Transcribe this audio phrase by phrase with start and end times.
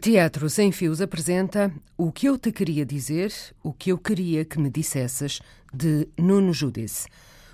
[0.00, 4.58] Teatro Sem Fios apresenta O que eu te queria dizer, o que eu queria que
[4.58, 5.40] me dissesses,
[5.72, 7.06] de Nuno Judice.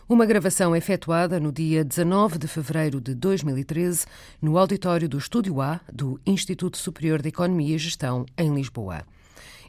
[0.08, 4.06] Uma gravação efetuada no dia 19 de fevereiro de 2013
[4.40, 9.04] no auditório do Estúdio A do Instituto Superior de Economia e Gestão, em Lisboa.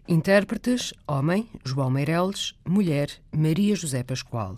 [0.08, 4.58] Intérpretes: homem, João Meireles, mulher, Maria José Pascoal.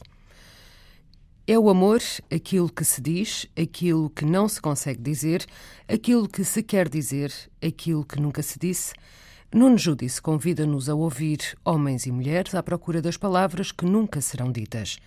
[1.47, 2.01] É o amor
[2.33, 5.45] aquilo que se diz, aquilo que não se consegue dizer,
[5.87, 7.31] aquilo que se quer dizer,
[7.63, 8.95] aquilo que nunca se disse.
[9.53, 14.51] Nuno Judice convida-nos a ouvir homens e mulheres à procura das palavras que nunca serão
[14.51, 14.97] ditas.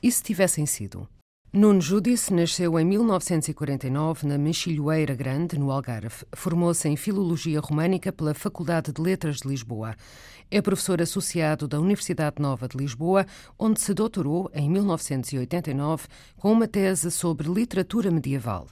[0.00, 1.08] E se tivessem sido?
[1.50, 6.26] Nuno Judice nasceu em 1949 na Mexilhoeira Grande, no Algarve.
[6.34, 9.96] Formou-se em Filologia Românica pela Faculdade de Letras de Lisboa.
[10.50, 13.24] É professor associado da Universidade Nova de Lisboa,
[13.58, 18.66] onde se doutorou em 1989 com uma tese sobre literatura medieval.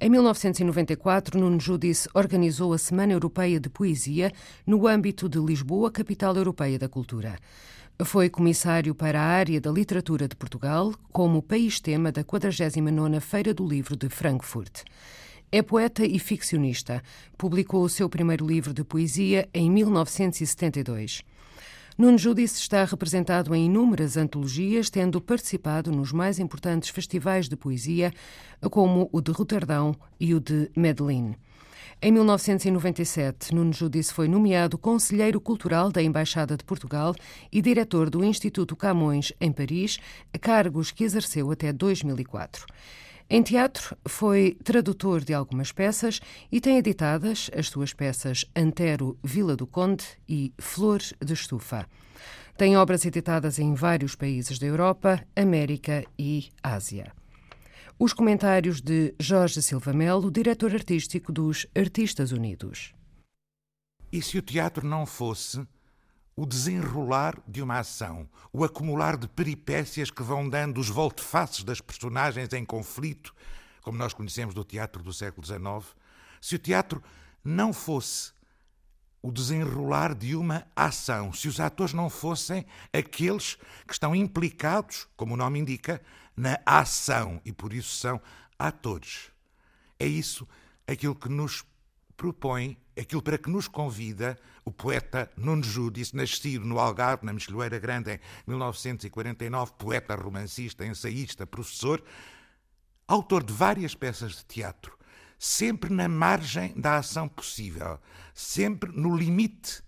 [0.00, 4.32] Em 1994, Nuno Judice organizou a Semana Europeia de Poesia
[4.66, 7.38] no âmbito de Lisboa, capital europeia da cultura.
[8.04, 13.66] Foi comissário para a área da literatura de Portugal, como país-tema da 49ª Feira do
[13.66, 14.84] Livro de Frankfurt.
[15.52, 17.02] É poeta e ficcionista.
[17.36, 21.22] Publicou o seu primeiro livro de poesia em 1972.
[21.98, 28.12] Nuno Judice está representado em inúmeras antologias, tendo participado nos mais importantes festivais de poesia,
[28.70, 31.34] como o de Roterdão e o de Medellín.
[32.02, 37.14] Em 1997, Nuno Judice foi nomeado Conselheiro Cultural da Embaixada de Portugal
[37.52, 39.98] e diretor do Instituto Camões, em Paris,
[40.40, 42.64] cargos que exerceu até 2004.
[43.28, 49.54] Em teatro, foi tradutor de algumas peças e tem editadas as suas peças Antero, Vila
[49.54, 51.86] do Conde e Flor de Estufa.
[52.56, 57.19] Tem obras editadas em vários países da Europa, América e Ásia.
[58.02, 62.94] Os comentários de Jorge Silva Melo, diretor artístico dos Artistas Unidos.
[64.10, 65.68] E se o teatro não fosse
[66.34, 71.82] o desenrolar de uma ação, o acumular de peripécias que vão dando os voltefaces das
[71.82, 73.34] personagens em conflito,
[73.82, 75.94] como nós conhecemos do teatro do século XIX,
[76.40, 77.02] se o teatro
[77.44, 78.32] não fosse
[79.20, 82.64] o desenrolar de uma ação, se os atores não fossem
[82.94, 86.00] aqueles que estão implicados, como o nome indica,
[86.40, 88.20] na ação e por isso são
[88.58, 89.30] atores.
[89.98, 90.48] É isso
[90.86, 91.64] aquilo que nos
[92.16, 97.78] propõe, aquilo para que nos convida o poeta Nuno Judice, nascido no Algarve, na Mexilhoeira
[97.78, 102.02] Grande, em 1949, poeta, romancista, ensaísta, professor,
[103.06, 104.98] autor de várias peças de teatro,
[105.38, 107.98] sempre na margem da ação possível,
[108.34, 109.82] sempre no limite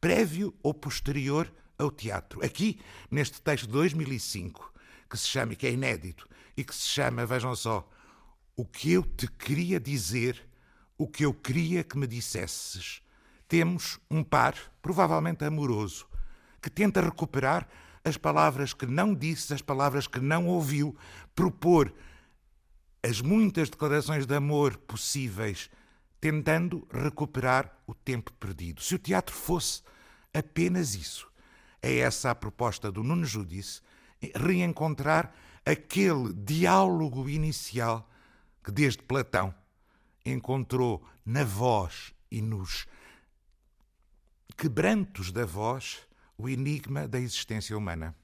[0.00, 2.42] prévio ou posterior ao teatro.
[2.44, 4.69] Aqui, neste texto de 2005,
[5.10, 7.86] que se chama, que é inédito, e que se chama, vejam só,
[8.56, 10.46] O que eu te queria dizer,
[10.96, 13.02] o que eu queria que me dissesses.
[13.48, 16.06] Temos um par, provavelmente amoroso,
[16.62, 17.66] que tenta recuperar
[18.04, 20.96] as palavras que não disse, as palavras que não ouviu,
[21.34, 21.92] propor
[23.02, 25.70] as muitas declarações de amor possíveis,
[26.20, 28.82] tentando recuperar o tempo perdido.
[28.82, 29.82] Se o teatro fosse
[30.34, 31.30] apenas isso,
[31.80, 33.80] é essa a proposta do Nuno Judice,
[34.34, 35.32] reencontrar
[35.64, 38.08] aquele diálogo inicial
[38.62, 39.54] que desde Platão
[40.24, 42.86] encontrou na voz e nos
[44.56, 48.14] quebrantos da voz o enigma da existência humana.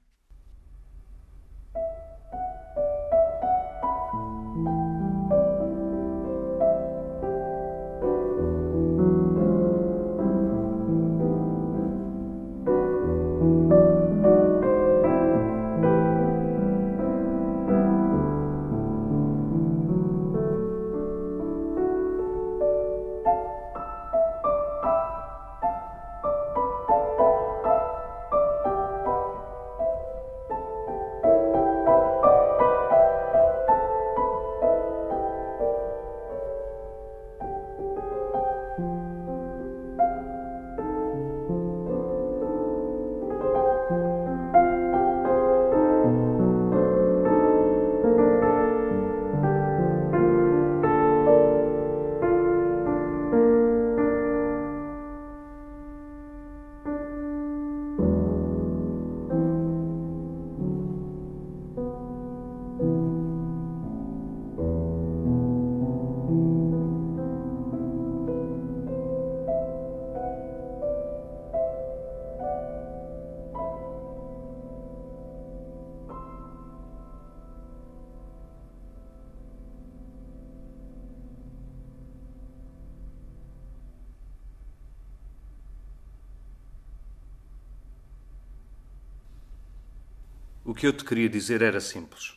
[90.77, 92.37] Que eu te queria dizer era simples.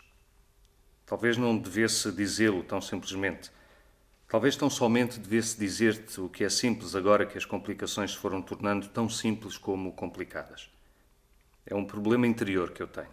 [1.05, 3.51] Talvez não devesse dizê-lo tão simplesmente.
[4.29, 8.41] Talvez tão somente devesse dizer-te o que é simples agora que as complicações se foram
[8.41, 10.69] tornando tão simples como complicadas.
[11.65, 13.11] É um problema interior que eu tenho.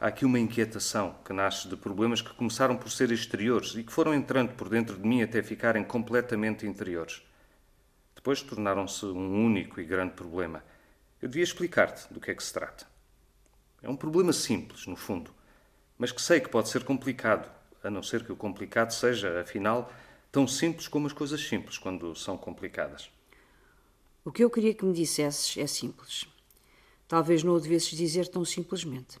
[0.00, 3.92] Há aqui uma inquietação que nasce de problemas que começaram por ser exteriores e que
[3.92, 7.22] foram entrando por dentro de mim até ficarem completamente interiores.
[8.14, 10.62] Depois tornaram-se um único e grande problema.
[11.20, 12.91] Eu devia explicar-te do que é que se trata.
[13.82, 15.32] É um problema simples, no fundo,
[15.98, 17.50] mas que sei que pode ser complicado,
[17.82, 19.92] a não ser que o complicado seja, afinal,
[20.30, 23.10] tão simples como as coisas simples quando são complicadas.
[24.24, 26.28] O que eu queria que me dissesses é simples.
[27.08, 29.18] Talvez não o devesses dizer tão simplesmente.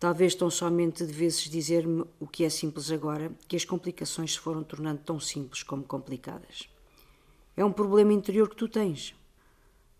[0.00, 4.64] Talvez tão somente devesses dizer-me o que é simples agora, que as complicações se foram
[4.64, 6.66] tornando tão simples como complicadas.
[7.54, 9.14] É um problema interior que tu tens.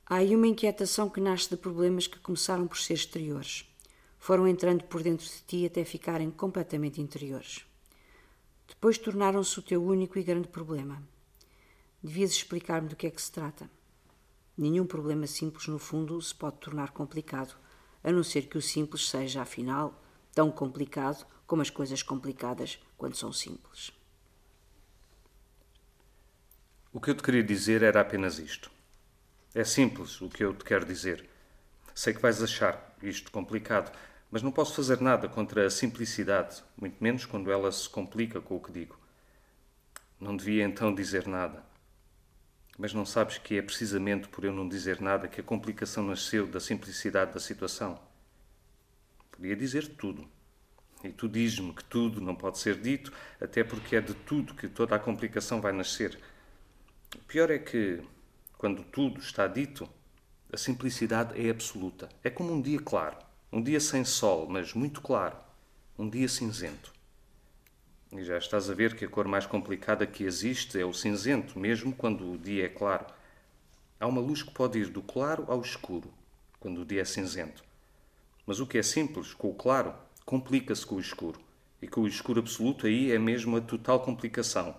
[0.07, 3.67] Há aí uma inquietação que nasce de problemas que começaram por ser exteriores.
[4.23, 7.67] Foram entrando por dentro de ti até ficarem completamente interiores.
[8.69, 11.03] Depois tornaram-se o teu único e grande problema.
[12.01, 13.69] Devias explicar-me do que é que se trata.
[14.57, 17.57] Nenhum problema simples, no fundo, se pode tornar complicado
[18.05, 20.01] a não ser que o simples seja, afinal,
[20.33, 23.91] tão complicado como as coisas complicadas quando são simples.
[26.93, 28.71] O que eu te queria dizer era apenas isto.
[29.53, 31.29] É simples o que eu te quero dizer.
[31.93, 33.93] Sei que vais achar isto complicado,
[34.33, 38.57] mas não posso fazer nada contra a simplicidade, muito menos quando ela se complica com
[38.57, 38.99] o que digo.
[40.19, 41.63] Não devia então dizer nada.
[42.79, 46.47] Mas não sabes que é precisamente por eu não dizer nada que a complicação nasceu
[46.47, 48.01] da simplicidade da situação?
[49.31, 50.27] Podia dizer tudo.
[51.05, 54.67] E tu dizes-me que tudo não pode ser dito, até porque é de tudo que
[54.67, 56.19] toda a complicação vai nascer.
[57.15, 58.01] O pior é que,
[58.57, 59.87] quando tudo está dito,
[60.51, 62.09] a simplicidade é absoluta.
[62.25, 63.19] É como um dia claro,
[63.53, 65.37] um dia sem sol, mas muito claro,
[65.99, 66.91] um dia cinzento.
[68.11, 71.59] E já estás a ver que a cor mais complicada que existe é o cinzento,
[71.59, 73.05] mesmo quando o dia é claro.
[74.01, 76.11] Há uma luz que pode ir do claro ao escuro,
[76.59, 77.63] quando o dia é cinzento.
[78.47, 79.95] Mas o que é simples, com o claro,
[80.25, 81.39] complica-se com o escuro.
[81.81, 84.75] E com o escuro absoluto aí é mesmo a total complicação.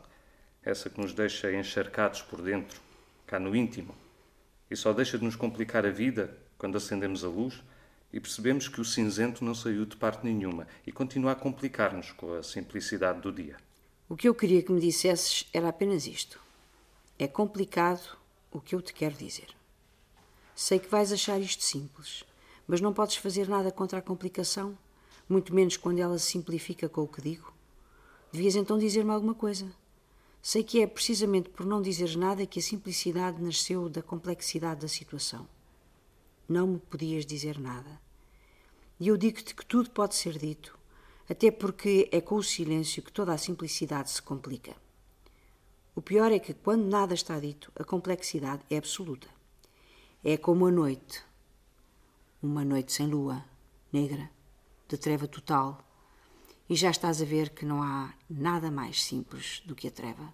[0.63, 2.81] Essa que nos deixa encharcados por dentro,
[3.27, 3.93] cá no íntimo.
[4.69, 7.61] E só deixa de nos complicar a vida quando acendemos a luz
[8.13, 12.35] e percebemos que o cinzento não saiu de parte nenhuma e continua a complicar-nos com
[12.35, 13.57] a simplicidade do dia.
[14.07, 16.39] O que eu queria que me dissesses era apenas isto.
[17.17, 18.15] É complicado
[18.51, 19.47] o que eu te quero dizer.
[20.55, 22.23] Sei que vais achar isto simples,
[22.67, 24.77] mas não podes fazer nada contra a complicação,
[25.27, 27.51] muito menos quando ela se simplifica com o que digo.
[28.31, 29.65] Devias então dizer-me alguma coisa.
[30.41, 34.87] Sei que é precisamente por não dizeres nada que a simplicidade nasceu da complexidade da
[34.87, 35.47] situação.
[36.47, 38.02] Não me podias dizer nada.
[39.03, 40.79] E eu digo-te que tudo pode ser dito,
[41.29, 44.77] até porque é com o silêncio que toda a simplicidade se complica.
[45.93, 49.27] O pior é que, quando nada está dito, a complexidade é absoluta.
[50.23, 51.21] É como a noite.
[52.41, 53.43] Uma noite sem lua,
[53.91, 54.31] negra,
[54.87, 55.85] de treva total.
[56.69, 60.33] E já estás a ver que não há nada mais simples do que a treva.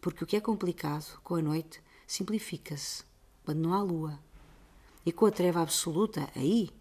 [0.00, 3.02] Porque o que é complicado com a noite simplifica-se
[3.44, 4.20] quando não há lua.
[5.04, 6.77] E com a treva absoluta, aí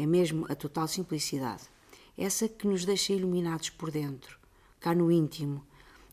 [0.00, 1.64] é mesmo a total simplicidade.
[2.16, 4.38] Essa que nos deixa iluminados por dentro,
[4.80, 5.64] cá no íntimo,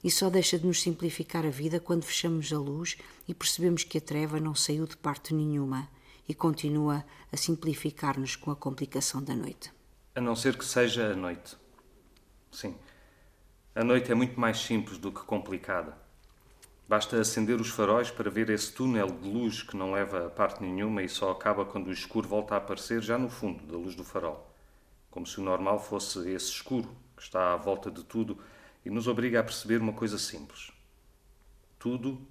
[0.04, 3.98] e só deixa de nos simplificar a vida quando fechamos a luz e percebemos que
[3.98, 5.90] a treva não saiu de parte nenhuma
[6.28, 9.72] e continua a simplificar-nos com a complicação da noite.
[10.16, 11.56] A não ser que seja a noite.
[12.52, 12.76] Sim.
[13.74, 15.98] A noite é muito mais simples do que complicada.
[16.88, 20.64] Basta acender os faróis para ver esse túnel de luz que não leva a parte
[20.64, 23.94] nenhuma e só acaba quando o escuro volta a aparecer já no fundo da luz
[23.94, 24.56] do farol.
[25.12, 28.42] Como se o normal fosse esse escuro que está à volta de tudo
[28.86, 30.72] e nos obriga a perceber uma coisa simples:
[31.78, 32.26] tudo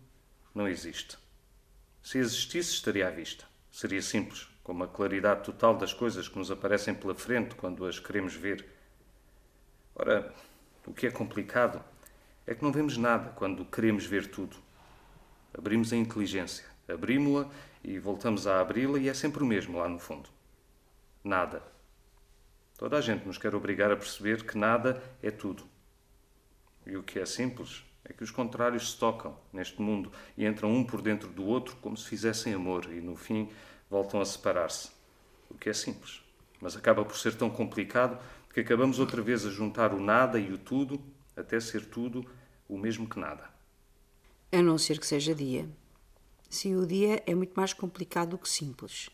[0.54, 1.18] não existe.
[2.02, 3.44] Se existisse, estaria à vista.
[3.70, 7.98] Seria simples, como a claridade total das coisas que nos aparecem pela frente quando as
[7.98, 8.66] queremos ver.
[9.94, 10.34] Ora,
[10.86, 11.84] o que é complicado
[12.46, 14.56] é que não vemos nada quando queremos ver tudo.
[15.52, 17.50] Abrimos a inteligência, abrimos-la
[17.82, 20.28] e voltamos a abri-la e é sempre o mesmo lá no fundo.
[21.24, 21.62] Nada.
[22.78, 25.64] Toda a gente nos quer obrigar a perceber que nada é tudo.
[26.86, 30.72] E o que é simples é que os contrários se tocam neste mundo e entram
[30.72, 33.50] um por dentro do outro como se fizessem amor e no fim
[33.90, 34.90] voltam a separar-se.
[35.50, 36.22] O que é simples,
[36.60, 38.18] mas acaba por ser tão complicado
[38.52, 41.02] que acabamos outra vez a juntar o nada e o tudo
[41.36, 42.24] até ser tudo
[42.68, 43.48] o mesmo que nada.
[44.50, 45.68] A não ser que seja dia.
[46.48, 49.10] Sim, o dia é muito mais complicado do que simples.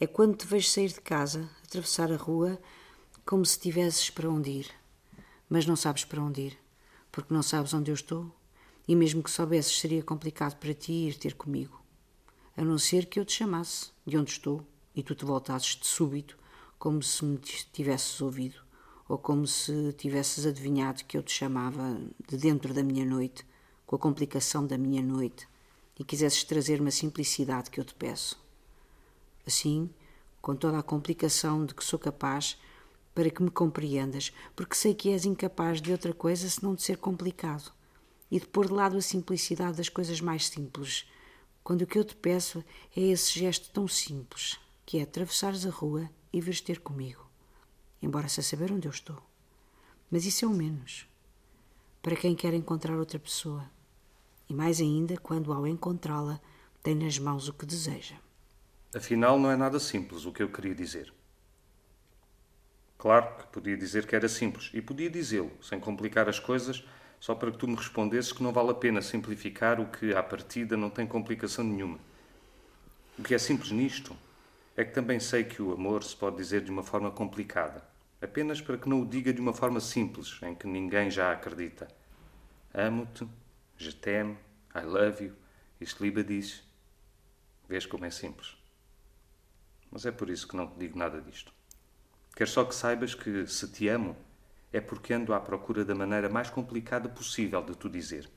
[0.00, 2.58] É quando te vejo sair de casa, atravessar a rua,
[3.24, 4.70] como se tivesses para onde ir.
[5.48, 6.58] Mas não sabes para onde ir,
[7.10, 8.34] porque não sabes onde eu estou.
[8.88, 11.80] E mesmo que soubesses, seria complicado para ti ir ter comigo.
[12.56, 15.86] A não ser que eu te chamasse de onde estou e tu te voltasses de
[15.86, 16.36] súbito,
[16.78, 18.60] como se me tivesses ouvido,
[19.12, 23.44] ou como se tivesses adivinhado que eu te chamava de dentro da minha noite,
[23.84, 25.46] com a complicação da minha noite,
[26.00, 28.42] e quisesses trazer-me a simplicidade que eu te peço.
[29.46, 29.90] Assim,
[30.40, 32.58] com toda a complicação de que sou capaz,
[33.14, 36.96] para que me compreendas, porque sei que és incapaz de outra coisa senão de ser
[36.96, 37.70] complicado
[38.30, 41.06] e de pôr de lado a simplicidade das coisas mais simples,
[41.62, 42.64] quando o que eu te peço
[42.96, 47.21] é esse gesto tão simples, que é atravessares a rua e vires ter comigo,
[48.02, 49.22] embora sem saber onde eu estou.
[50.10, 51.06] Mas isso é o menos,
[52.02, 53.70] para quem quer encontrar outra pessoa,
[54.48, 56.40] e mais ainda quando, ao encontrá-la,
[56.82, 58.16] tem nas mãos o que deseja.
[58.94, 61.14] Afinal, não é nada simples o que eu queria dizer.
[62.98, 66.84] Claro que podia dizer que era simples, e podia dizê-lo, sem complicar as coisas,
[67.18, 70.22] só para que tu me respondesses que não vale a pena simplificar o que, à
[70.22, 71.98] partida, não tem complicação nenhuma.
[73.16, 74.16] O que é simples nisto
[74.76, 77.91] é que também sei que o amor se pode dizer de uma forma complicada,
[78.22, 81.88] apenas para que não o diga de uma forma simples, em que ninguém já acredita.
[82.72, 83.26] Amo-te,
[83.76, 84.38] je t'aime,
[84.74, 85.34] I love you,
[85.80, 86.62] isto Liba diz.
[87.68, 88.56] Vês como é simples.
[89.90, 91.52] Mas é por isso que não te digo nada disto.
[92.34, 94.16] Quero só que saibas que, se te amo,
[94.72, 98.28] é porque ando à procura da maneira mais complicada possível de tu dizer.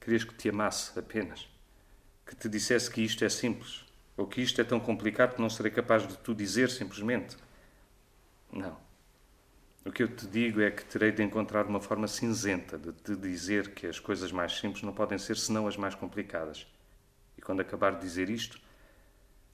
[0.00, 1.48] Querias que te amasse apenas,
[2.26, 5.48] que te dissesse que isto é simples, ou que isto é tão complicado que não
[5.48, 7.36] serei capaz de tu dizer simplesmente.
[8.54, 8.76] Não.
[9.84, 13.16] O que eu te digo é que terei de encontrar uma forma cinzenta de te
[13.16, 16.66] dizer que as coisas mais simples não podem ser senão as mais complicadas.
[17.36, 18.60] E quando acabar de dizer isto,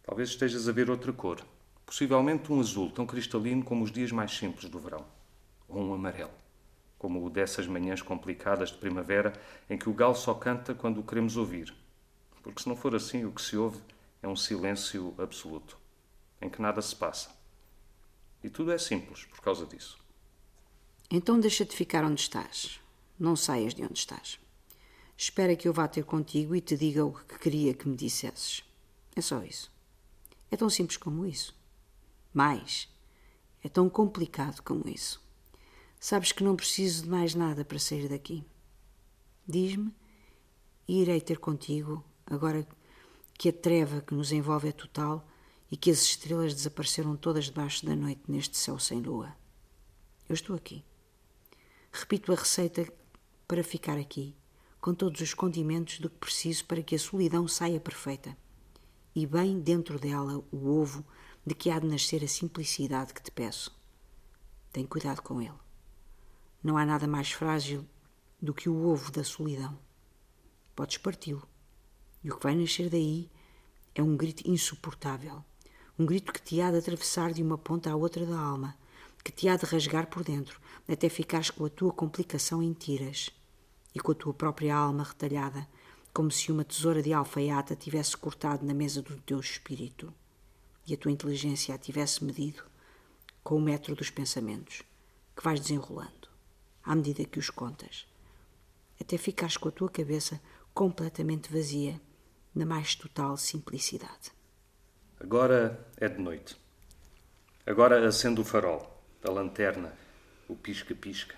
[0.03, 1.41] talvez estejas a ver outra cor,
[1.87, 5.07] possivelmente um azul tão cristalino como os dias mais simples do verão,
[5.67, 6.31] ou um amarelo,
[6.99, 9.33] como o dessas manhãs complicadas de primavera
[9.69, 11.75] em que o galo só canta quando o queremos ouvir,
[12.43, 13.81] porque se não for assim, o que se ouve
[14.23, 15.79] é um silêncio absoluto,
[16.41, 17.40] em que nada se passa.
[18.43, 19.99] E tudo é simples por causa disso.
[21.11, 22.81] Então deixa de ficar onde estás.
[23.19, 24.39] Não saias de onde estás.
[25.17, 28.65] Espera que eu vá ter contigo e te diga o que queria que me dissesses.
[29.15, 29.71] É só isso.
[30.51, 31.55] É tão simples como isso.
[32.33, 32.89] Mais,
[33.63, 35.23] é tão complicado como isso.
[35.99, 38.45] Sabes que não preciso de mais nada para sair daqui.
[39.47, 39.93] Diz-me
[40.89, 42.67] e irei ter contigo, agora
[43.35, 45.29] que a treva que nos envolve é total
[45.71, 49.35] e que as estrelas desapareceram todas debaixo da noite neste céu sem lua.
[50.29, 50.85] Eu estou aqui.
[51.93, 52.93] Repito a receita
[53.47, 54.35] para ficar aqui,
[54.81, 58.37] com todos os condimentos do que preciso para que a solidão saia perfeita.
[59.15, 61.05] E bem dentro dela o ovo
[61.45, 63.77] de que há de nascer a simplicidade que te peço.
[64.73, 65.59] Tem cuidado com ele.
[66.63, 67.85] Não há nada mais frágil
[68.41, 69.77] do que o ovo da solidão.
[70.77, 71.47] Podes parti-lo.
[72.23, 73.31] E o que vai nascer daí
[73.95, 75.45] é um grito insuportável.
[76.01, 78.75] Um grito que te há de atravessar de uma ponta à outra da alma,
[79.23, 83.29] que te há de rasgar por dentro, até ficares com a tua complicação em tiras
[83.95, 85.69] e com a tua própria alma retalhada,
[86.15, 90.11] como se uma tesoura de alfaiata tivesse cortado na mesa do teu espírito
[90.87, 92.65] e a tua inteligência a tivesse medido
[93.45, 94.83] com o metro dos pensamentos,
[95.37, 96.31] que vais desenrolando,
[96.83, 98.07] à medida que os contas,
[98.99, 100.41] até ficares com a tua cabeça
[100.73, 102.01] completamente vazia,
[102.55, 104.40] na mais total simplicidade.
[105.23, 106.57] Agora é de noite.
[107.67, 109.93] Agora acendo o farol, a lanterna,
[110.49, 111.37] o pisca-pisca,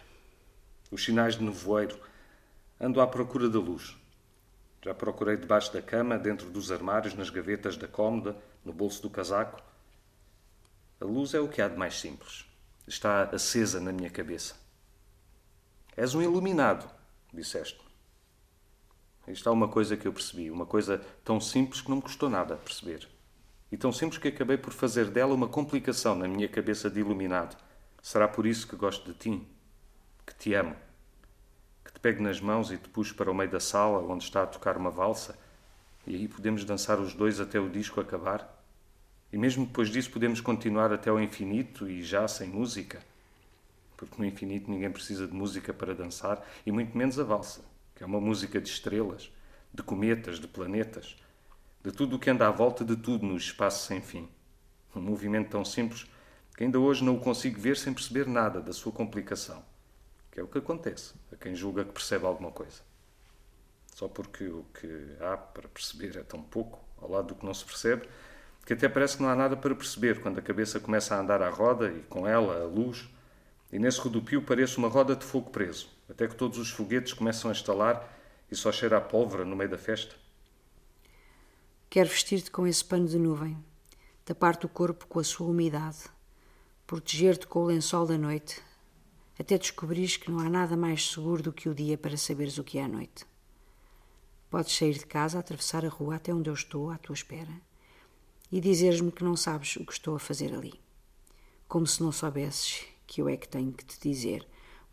[0.88, 1.98] os sinais de nevoeiro.
[2.80, 3.96] Ando à procura da luz.
[4.84, 9.10] Já procurei debaixo da cama, dentro dos armários, nas gavetas da cômoda, no bolso do
[9.10, 9.60] casaco.
[11.00, 12.46] A luz é o que há de mais simples.
[12.86, 14.54] Está acesa na minha cabeça.
[15.96, 16.88] És um iluminado,
[17.34, 17.80] disseste.
[19.26, 22.30] Isto há uma coisa que eu percebi, uma coisa tão simples que não me custou
[22.30, 23.11] nada perceber.
[23.72, 27.56] E tão simples que acabei por fazer dela uma complicação na minha cabeça de iluminado.
[28.00, 29.42] Será por isso que gosto de ti,
[30.24, 30.76] que te amo
[32.02, 34.76] pego nas mãos e te puxo para o meio da sala onde está a tocar
[34.76, 35.38] uma valsa,
[36.04, 38.60] e aí podemos dançar os dois até o disco acabar.
[39.32, 43.00] E mesmo depois disso podemos continuar até ao infinito e já sem música.
[43.96, 47.64] Porque no infinito ninguém precisa de música para dançar, e muito menos a valsa,
[47.94, 49.30] que é uma música de estrelas,
[49.72, 51.16] de cometas, de planetas,
[51.84, 54.28] de tudo o que anda à volta de tudo no espaço sem fim.
[54.94, 56.06] Um movimento tão simples
[56.56, 59.64] que ainda hoje não o consigo ver sem perceber nada da sua complicação
[60.32, 62.80] que é o que acontece a quem julga que percebe alguma coisa.
[63.94, 67.52] Só porque o que há para perceber é tão pouco, ao lado do que não
[67.52, 68.08] se percebe,
[68.64, 71.42] que até parece que não há nada para perceber quando a cabeça começa a andar
[71.42, 73.06] à roda e com ela a luz,
[73.70, 77.50] e nesse rodopio parece uma roda de fogo preso, até que todos os foguetes começam
[77.50, 78.08] a estalar
[78.50, 80.14] e só cheira a pólvora no meio da festa.
[81.92, 83.54] Quero vestir-te com esse pano de nuvem,
[84.24, 85.98] tapar-te o corpo com a sua umidade,
[86.86, 88.62] proteger-te com o lençol da noite,
[89.38, 92.64] até descobrires que não há nada mais seguro do que o dia para saberes o
[92.64, 93.26] que é a noite.
[94.48, 97.60] Podes sair de casa, atravessar a rua até onde eu estou, à tua espera,
[98.50, 100.80] e dizeres-me que não sabes o que estou a fazer ali.
[101.68, 104.48] Como se não soubesses que eu é que tenho que te dizer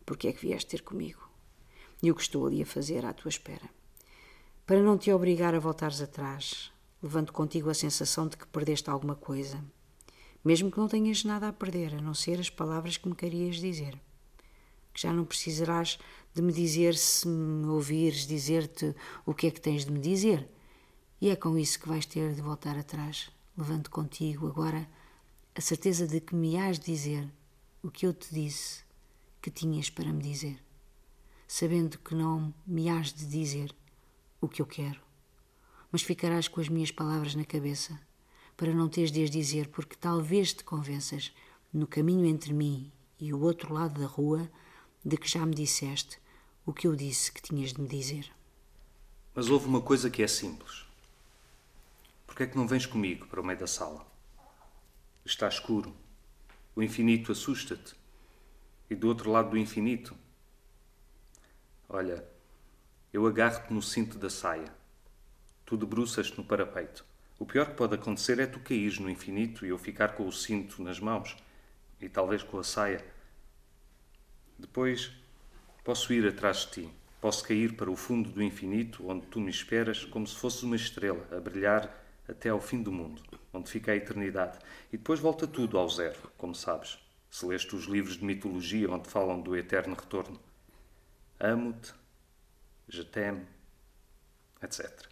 [0.06, 1.30] porque é que vieste ter comigo
[2.04, 3.70] e o que estou ali a fazer à tua espera.
[4.66, 9.16] Para não te obrigar a voltares atrás, levando contigo a sensação de que perdeste alguma
[9.16, 9.64] coisa,
[10.44, 13.58] mesmo que não tenhas nada a perder, a não ser as palavras que me querias
[13.58, 14.00] dizer.
[14.94, 16.00] Que já não precisarás
[16.34, 20.50] de me dizer se me ouvires dizer-te o que é que tens de me dizer.
[21.22, 24.88] E é com isso que vais ter de voltar atrás levando contigo agora
[25.54, 27.30] a certeza de que me hás de dizer
[27.84, 28.84] o que eu te disse
[29.42, 30.64] que tinhas para me dizer,
[31.46, 33.76] sabendo que não me hás de dizer
[34.40, 35.02] o que eu quero,
[35.92, 38.00] mas ficarás com as minhas palavras na cabeça
[38.60, 41.34] para não teres de as dizer, porque talvez te convenças
[41.72, 44.50] no caminho entre mim e o outro lado da rua
[45.04, 46.20] de que já me disseste
[46.66, 48.30] o que eu disse que tinhas de me dizer.
[49.34, 50.86] Mas houve uma coisa que é simples.
[52.28, 54.06] Por que é que não vens comigo para o meio da sala?
[55.24, 55.96] Está escuro.
[56.76, 57.96] O infinito assusta-te.
[58.90, 60.16] E do outro lado do infinito?
[61.88, 62.28] Olha,
[63.14, 64.79] eu agarro-te no cinto da saia.
[65.70, 67.06] Tu debruças-te no parapeito.
[67.38, 70.32] O pior que pode acontecer é tu caís no infinito e eu ficar com o
[70.32, 71.38] cinto nas mãos
[72.02, 73.06] e talvez com a saia.
[74.58, 75.12] Depois
[75.84, 76.90] posso ir atrás de ti.
[77.22, 80.76] Posso cair para o fundo do infinito, onde tu me esperas, como se fosses uma
[80.76, 83.22] estrela a brilhar até ao fim do mundo,
[83.54, 84.58] onde fica a eternidade.
[84.92, 86.98] E depois volta tudo ao zero, como sabes,
[87.30, 90.40] se leste os livros de mitologia onde falam do eterno retorno.
[91.40, 91.94] Amo-te,
[92.88, 93.46] je t'aime,
[94.64, 95.09] etc.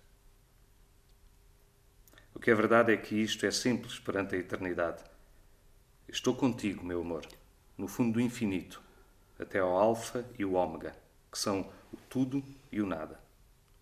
[2.37, 5.03] O que é verdade é que isto é simples perante a eternidade.
[6.07, 7.25] Estou contigo, meu amor,
[7.75, 8.79] no fundo do infinito,
[9.39, 10.95] até ao Alfa e o Ômega,
[11.31, 13.19] que são o tudo e o nada.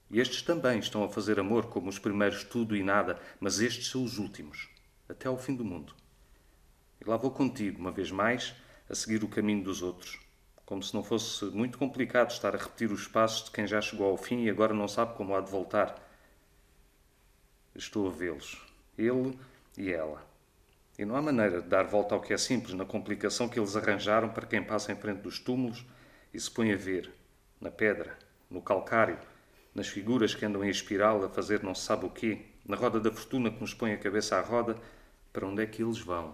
[0.10, 3.90] E estes também estão a fazer amor como os primeiros tudo e nada, mas estes
[3.90, 4.70] são os últimos,
[5.10, 5.94] até ao fim do mundo.
[7.02, 8.56] E lá vou contigo, uma vez mais,
[8.90, 10.18] a seguir o caminho dos outros,
[10.66, 14.08] como se não fosse muito complicado estar a repetir os passos de quem já chegou
[14.08, 16.05] ao fim e agora não sabe como há de voltar.
[17.76, 18.66] Estou a vê-los,
[18.98, 19.38] ele
[19.78, 20.26] e ela.
[20.98, 23.76] E não há maneira de dar volta ao que é simples na complicação que eles
[23.76, 25.86] arranjaram para quem passa em frente dos túmulos
[26.34, 27.12] e se põe a ver,
[27.60, 28.18] na pedra,
[28.50, 29.20] no calcário,
[29.74, 32.98] nas figuras que andam em espiral a fazer não se sabe o quê, na roda
[32.98, 34.78] da fortuna que nos põe a cabeça à roda,
[35.34, 36.34] para onde é que eles vão?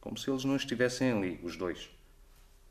[0.00, 1.90] Como se eles não estivessem ali, os dois.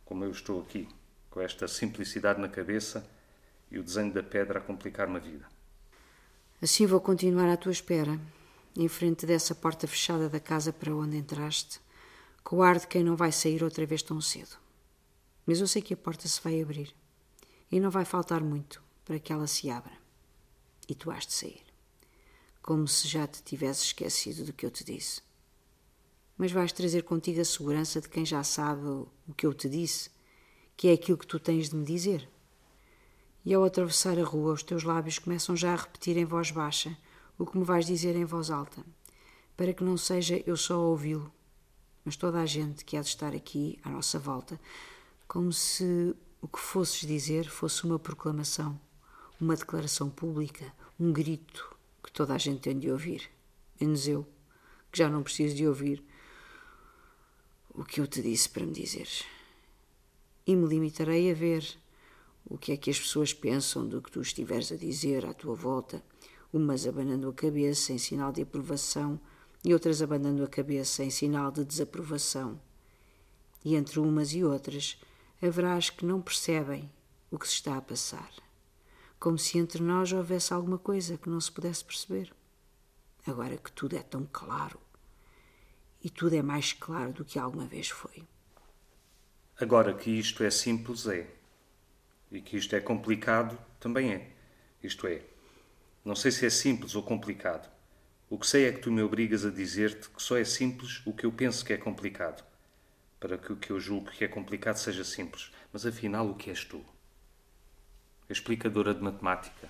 [0.06, 0.88] Como eu estou aqui,
[1.30, 3.06] com esta simplicidade na cabeça
[3.70, 5.59] e o desenho da pedra a complicar-me a vida.
[6.62, 8.20] Assim vou continuar à tua espera,
[8.76, 11.80] em frente dessa porta fechada da casa para onde entraste,
[12.44, 14.58] com o ar de quem não vai sair outra vez tão cedo.
[15.46, 16.94] Mas eu sei que a porta se vai abrir
[17.72, 19.94] e não vai faltar muito para que ela se abra.
[20.88, 21.64] E tu has de sair,
[22.62, 25.22] como se já te tivesses esquecido do que eu te disse.
[26.38, 30.10] Mas vais trazer contigo a segurança de quem já sabe o que eu te disse,
[30.76, 32.28] que é aquilo que tu tens de me dizer.
[33.50, 36.96] E ao atravessar a rua, os teus lábios começam já a repetir em voz baixa
[37.36, 38.86] o que me vais dizer em voz alta,
[39.58, 41.34] para que não seja eu só a ouvi-lo,
[42.06, 44.62] mas toda a gente que há de estar aqui à nossa volta,
[45.28, 48.80] como se o que fosses dizer fosse uma proclamação
[49.42, 53.32] uma declaração pública, um grito que toda a gente tem de ouvir,
[53.82, 54.28] menos eu,
[54.92, 56.04] que já não preciso de ouvir
[57.74, 59.24] o que eu te disse para me dizeres.
[60.46, 61.66] E me limitarei a ver
[62.50, 65.56] o que é que as pessoas pensam do que tu estiveres a dizer à tua
[65.56, 66.04] volta,
[66.52, 69.20] umas abanando a cabeça em sinal de aprovação
[69.64, 72.60] e outras abanando a cabeça em sinal de desaprovação.
[73.64, 74.98] E entre umas e outras
[75.42, 76.90] haverá as que não percebem
[77.30, 78.32] o que se está a passar
[79.20, 82.34] como se entre nós houvesse alguma coisa que não se pudesse perceber.
[83.28, 84.80] Agora que tudo é tão claro,
[86.02, 88.24] e tudo é mais claro do que alguma vez foi.
[89.60, 91.28] Agora que isto é simples, é.
[92.32, 94.32] E que isto é complicado, também é.
[94.84, 95.22] Isto é,
[96.06, 97.70] não sei se é simples ou complicado.
[98.30, 101.14] O que sei é que tu me obrigas a dizer-te que só é simples o
[101.14, 102.46] que eu penso que é complicado,
[103.20, 105.52] para que o que eu julgo que é complicado seja simples.
[105.74, 106.86] Mas afinal, o que és tu?
[108.30, 109.68] explicadora de matemática.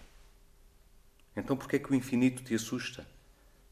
[1.33, 3.07] Então por que é que o infinito te assusta?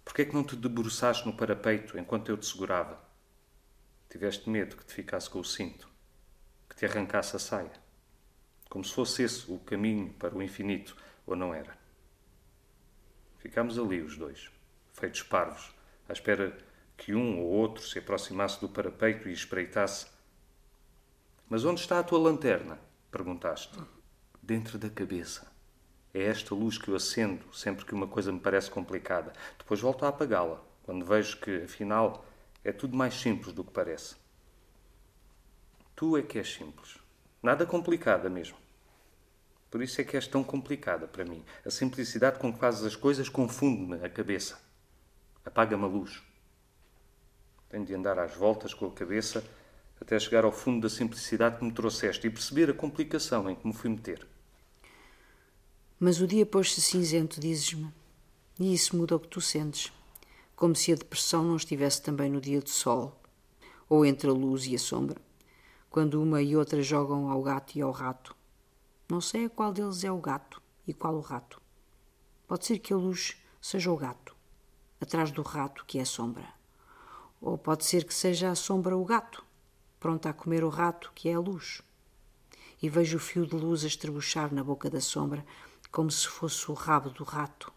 [0.04, 2.98] Porquê é que não te debruçaste no parapeito enquanto eu te segurava?
[4.10, 5.90] Tiveste medo que te ficasse com o cinto,
[6.70, 7.74] que te arrancasse a saia,
[8.70, 11.78] como se fosse esse o caminho para o infinito, ou não era?
[13.40, 14.50] Ficámos ali os dois,
[14.94, 15.74] feitos parvos,
[16.08, 16.58] à espera
[16.98, 20.08] que um ou outro se aproximasse do parapeito e espreitasse.
[21.48, 22.80] Mas onde está a tua lanterna?
[23.12, 23.80] perguntaste.
[24.42, 25.52] Dentro da cabeça.
[26.14, 29.34] É esta luz que eu acendo sempre que uma coisa me parece complicada.
[29.58, 32.26] Depois volto a apagá-la, quando vejo que, afinal,
[32.64, 34.16] é tudo mais simples do que parece.
[35.96, 36.98] Tu é que és simples.
[37.48, 38.58] Nada complicada mesmo.
[39.72, 41.46] Por isso é que és tão complicada para mim.
[41.66, 44.60] A simplicidade com que fazes as coisas confunde-me a cabeça.
[45.46, 46.22] Apaga-me a luz.
[47.70, 49.42] Tenho de andar às voltas com a cabeça
[50.02, 53.66] até chegar ao fundo da simplicidade que me trouxeste e perceber a complicação em que
[53.66, 54.28] me fui meter.
[55.98, 57.94] Mas o dia pôs-se cinzento, dizes-me,
[58.60, 59.90] e isso muda o que tu sentes,
[60.54, 63.18] como se a depressão não estivesse também no dia de sol,
[63.88, 65.16] ou entre a luz e a sombra,
[65.90, 68.36] quando uma e outra jogam ao gato e ao rato.
[69.10, 71.62] Não sei a qual deles é o gato e qual o rato.
[72.48, 74.36] Pode ser que a luz seja o gato,
[75.00, 76.48] atrás do rato que é sombra.
[77.42, 79.44] Ou pode ser que seja a sombra o gato,
[80.00, 81.82] pronta a comer o rato que é a luz.
[82.82, 85.46] E vejo o fio de luz a estrebuchar na boca da sombra,
[85.92, 87.72] como se fosse o rabo do rato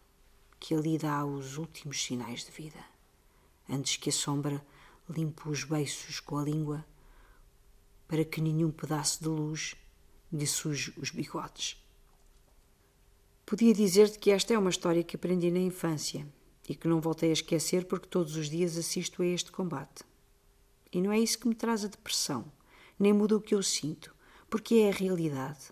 [0.61, 2.77] que ali dá os últimos sinais de vida,
[3.67, 4.63] antes que a sombra
[5.09, 6.85] limpe os beiços com a língua,
[8.11, 9.73] para que nenhum pedaço de luz
[10.33, 11.81] lhe suje os bigodes.
[13.45, 16.27] Podia dizer-te que esta é uma história que aprendi na infância
[16.67, 20.03] e que não voltei a esquecer porque todos os dias assisto a este combate.
[20.91, 22.51] E não é isso que me traz a depressão,
[22.99, 24.13] nem muda o que eu sinto,
[24.49, 25.71] porque é a realidade.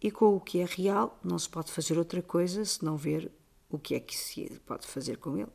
[0.00, 3.30] E com o que é real, não se pode fazer outra coisa senão ver
[3.68, 5.52] o que é que se pode fazer com ele.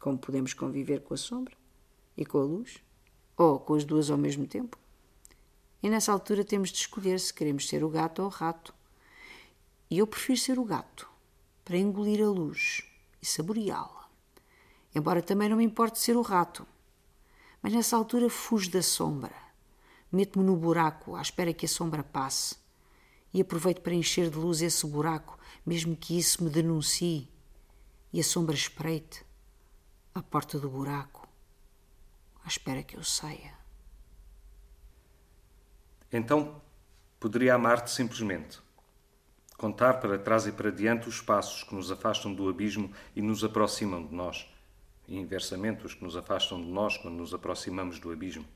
[0.00, 1.56] Como podemos conviver com a sombra
[2.16, 2.78] e com a luz,
[3.36, 4.79] ou com as duas ao mesmo tempo.
[5.82, 8.74] E nessa altura temos de escolher se queremos ser o gato ou o rato.
[9.90, 11.08] E eu prefiro ser o gato,
[11.64, 12.82] para engolir a luz
[13.20, 14.08] e saboreá-la.
[14.94, 16.66] Embora também não me importe ser o rato.
[17.62, 19.34] Mas nessa altura fujo da sombra.
[20.12, 22.56] Meto-me no buraco à espera que a sombra passe
[23.32, 27.28] e aproveito para encher de luz esse buraco, mesmo que isso me denuncie
[28.12, 29.24] e a sombra espreite
[30.14, 31.28] à porta do buraco,
[32.44, 33.59] à espera que eu saia.
[36.12, 36.60] Então,
[37.18, 38.58] poderia amar-te simplesmente.
[39.56, 43.44] Contar para trás e para diante os passos que nos afastam do abismo e nos
[43.44, 44.48] aproximam de nós,
[45.06, 48.46] e inversamente os que nos afastam de nós quando nos aproximamos do abismo.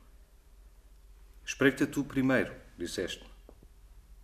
[1.45, 3.35] Espreita tu primeiro, disseste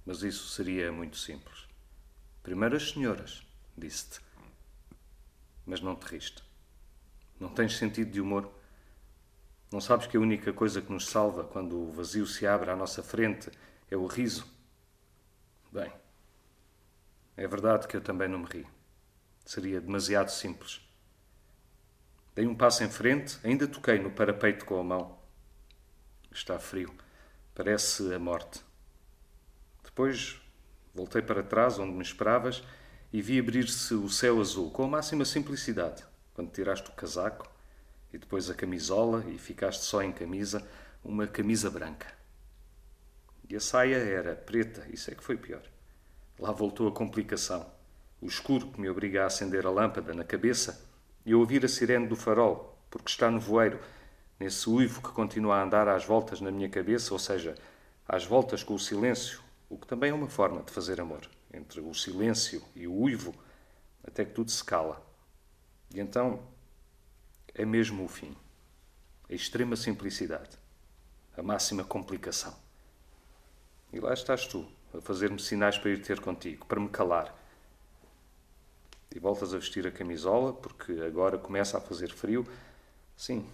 [0.05, 1.69] mas isso seria muito simples.
[2.43, 4.21] Primeiro as senhoras, disse-te.
[5.65, 6.43] Mas não te riste.
[7.39, 8.51] Não tens sentido de humor?
[9.73, 12.77] Não sabes que a única coisa que nos salva quando o vazio se abre à
[12.77, 13.51] nossa frente
[13.89, 14.45] é o riso?
[15.71, 15.93] Bem,
[17.37, 18.67] é verdade que eu também não me ri.
[19.45, 20.81] Seria demasiado simples.
[22.35, 25.19] Dei um passo em frente, ainda toquei no parapeito com a mão.
[26.33, 26.93] Está frio.
[27.55, 28.65] Parece a morte.
[29.85, 30.41] Depois
[30.95, 32.65] voltei para trás, onde me esperavas,
[33.13, 36.05] e vi abrir-se o céu azul, com a máxima simplicidade,
[36.35, 37.50] quando tiraste o casaco
[38.13, 40.67] e depois a camisola e ficaste só em camisa,
[41.05, 42.07] uma camisa branca.
[43.49, 45.63] E a saia era preta, isso é que foi pior.
[46.39, 47.67] Lá voltou a complicação.
[48.21, 50.85] O escuro que me obriga a acender a lâmpada na cabeça
[51.25, 53.81] e a ouvir a sirene do farol, porque está no voeiro,
[54.39, 57.55] nesse uivo que continua a andar às voltas na minha cabeça, ou seja,
[58.07, 61.21] às voltas com o silêncio, o que também é uma forma de fazer amor,
[61.53, 63.35] entre o silêncio e o uivo,
[64.05, 65.05] até que tudo se cala.
[65.95, 66.41] E então
[67.55, 68.37] é mesmo o fim.
[69.29, 70.59] A extrema simplicidade,
[71.37, 72.55] a máxima complicação.
[73.93, 77.35] E lá estás tu, a fazer-me sinais para ir ter contigo, para me calar.
[79.15, 82.47] E voltas a vestir a camisola, porque agora começa a fazer frio.
[83.17, 83.47] Sim,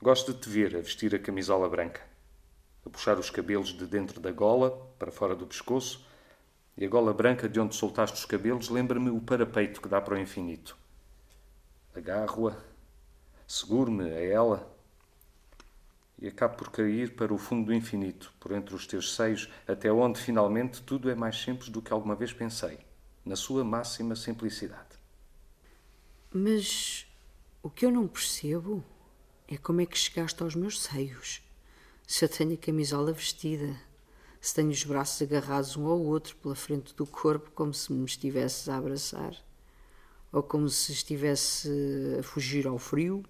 [0.00, 2.10] gosto de te ver a vestir a camisola branca
[2.84, 6.06] a puxar os cabelos de dentro da gola para fora do pescoço,
[6.76, 10.14] e a gola branca de onde soltaste os cabelos lembra-me o parapeito que dá para
[10.14, 10.76] o infinito.
[11.94, 12.56] Agarro-a,
[13.50, 14.76] seguro-me a ela.
[16.16, 19.90] E acabo por cair para o fundo do infinito, por entre os teus seios, até
[19.90, 22.78] onde finalmente tudo é mais simples do que alguma vez pensei,
[23.24, 25.00] na sua máxima simplicidade.
[26.32, 27.08] Mas
[27.60, 28.84] o que eu não percebo
[29.48, 31.42] é como é que chegaste aos meus seios.
[32.06, 33.74] Se eu tenho a camisola vestida,
[34.40, 38.04] se tenho os braços agarrados um ao outro pela frente do corpo, como se me
[38.04, 39.34] estivesses a abraçar,
[40.30, 41.68] ou como se estivesse
[42.16, 43.24] a fugir ao frio,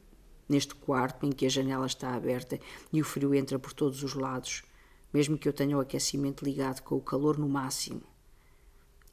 [0.50, 2.58] neste quarto em que a janela está aberta
[2.92, 4.62] e o frio entra por todos os lados,
[5.12, 8.02] mesmo que eu tenha o aquecimento ligado com o calor no máximo.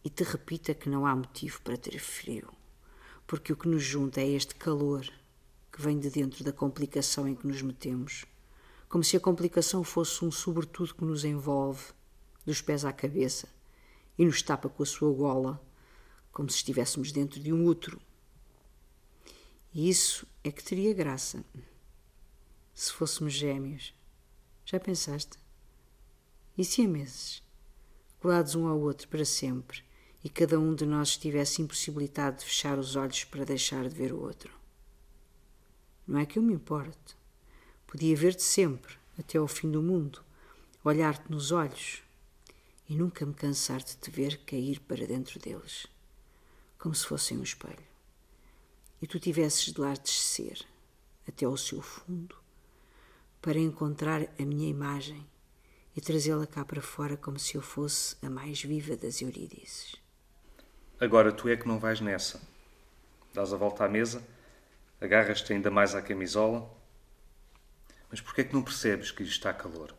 [0.04, 2.50] E te repita que não há motivo para ter frio,
[3.28, 5.08] porque o que nos junta é este calor
[5.72, 8.26] que vem de dentro da complicação em que nos metemos,
[8.90, 11.84] como se a complicação fosse um sobretudo que nos envolve,
[12.46, 13.48] dos pés à cabeça,
[14.18, 15.62] e nos tapa com a sua gola,
[16.32, 18.00] como se estivéssemos dentro de um útero.
[19.78, 21.46] E isso é que teria graça.
[22.74, 23.94] Se fôssemos gêmeos.
[24.66, 25.38] Já pensaste?
[26.58, 27.44] E se a meses?
[28.20, 29.84] Colados um ao outro para sempre,
[30.24, 34.12] e cada um de nós estivesse impossibilitado de fechar os olhos para deixar de ver
[34.12, 34.52] o outro.
[36.08, 37.16] Não é que eu me importe.
[37.86, 40.24] Podia ver-te sempre, até ao fim do mundo,
[40.84, 42.02] olhar-te nos olhos
[42.90, 45.86] e nunca me cansar de te ver cair para dentro deles,
[46.80, 47.97] como se fossem um espelho.
[49.02, 50.66] E tu tivesses de lá descer,
[51.28, 52.36] até ao seu fundo,
[53.42, 55.26] para encontrar a minha imagem
[55.96, 59.96] e trazê-la cá para fora como se eu fosse a mais viva das Eurídices.
[61.00, 62.42] Agora tu é que não vais nessa.
[63.34, 64.24] Dás a volta à mesa,
[65.00, 66.68] agarras-te ainda mais à camisola.
[68.10, 69.94] Mas porquê é que não percebes que está calor?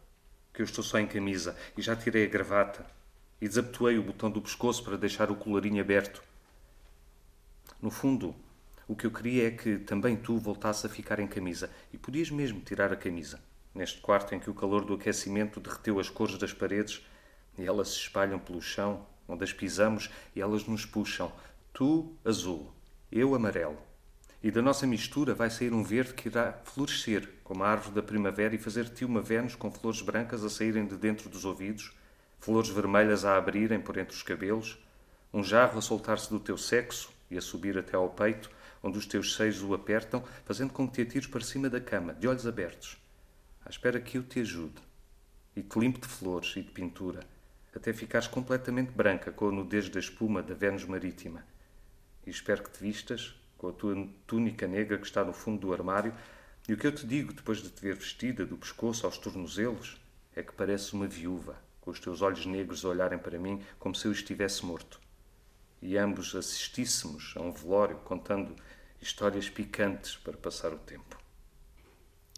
[0.53, 2.85] Que eu estou só em camisa e já tirei a gravata
[3.41, 6.23] e desabotoei o botão do pescoço para deixar o colarinho aberto.
[7.81, 8.35] No fundo,
[8.89, 12.31] o que eu queria é que também tu voltasses a ficar em camisa e podias
[12.31, 13.39] mesmo tirar a camisa.
[13.75, 17.07] Neste quarto em que o calor do aquecimento derreteu as cores das paredes
[17.59, 21.31] e elas se espalham pelo chão, onde as pisamos e elas nos puxam.
[21.75, 22.73] Tu, azul,
[23.13, 23.77] eu, amarelo.
[24.43, 28.03] E da nossa mistura vai sair um verde que irá florescer, como a árvore da
[28.03, 31.93] primavera, e fazer-te uma Vênus com flores brancas a saírem de dentro dos ouvidos,
[32.41, 34.79] flores vermelhas a abrirem por entre os cabelos,
[35.31, 38.51] um jarro a soltar-se do teu sexo e a subir até ao peito,
[38.83, 42.15] onde os teus seios o apertam, fazendo com que te atires para cima da cama,
[42.15, 42.97] de olhos abertos,
[43.65, 44.81] à espera que eu te ajude
[45.57, 47.21] e te limpe de flores e de pintura,
[47.75, 51.45] até ficares completamente branca com a nudez da espuma da Vênus marítima.
[52.27, 55.73] E espero que te vistas com a tua túnica negra que está no fundo do
[55.73, 56.15] armário,
[56.69, 60.01] e o que eu te digo depois de te ver vestida do pescoço aos tornozelos
[60.37, 63.95] é que pareces uma viúva, com os teus olhos negros a olharem para mim como
[63.95, 65.01] se eu estivesse morto.
[65.81, 68.57] E ambos assistíssemos a um velório contando
[69.01, 71.17] histórias picantes para passar o tempo.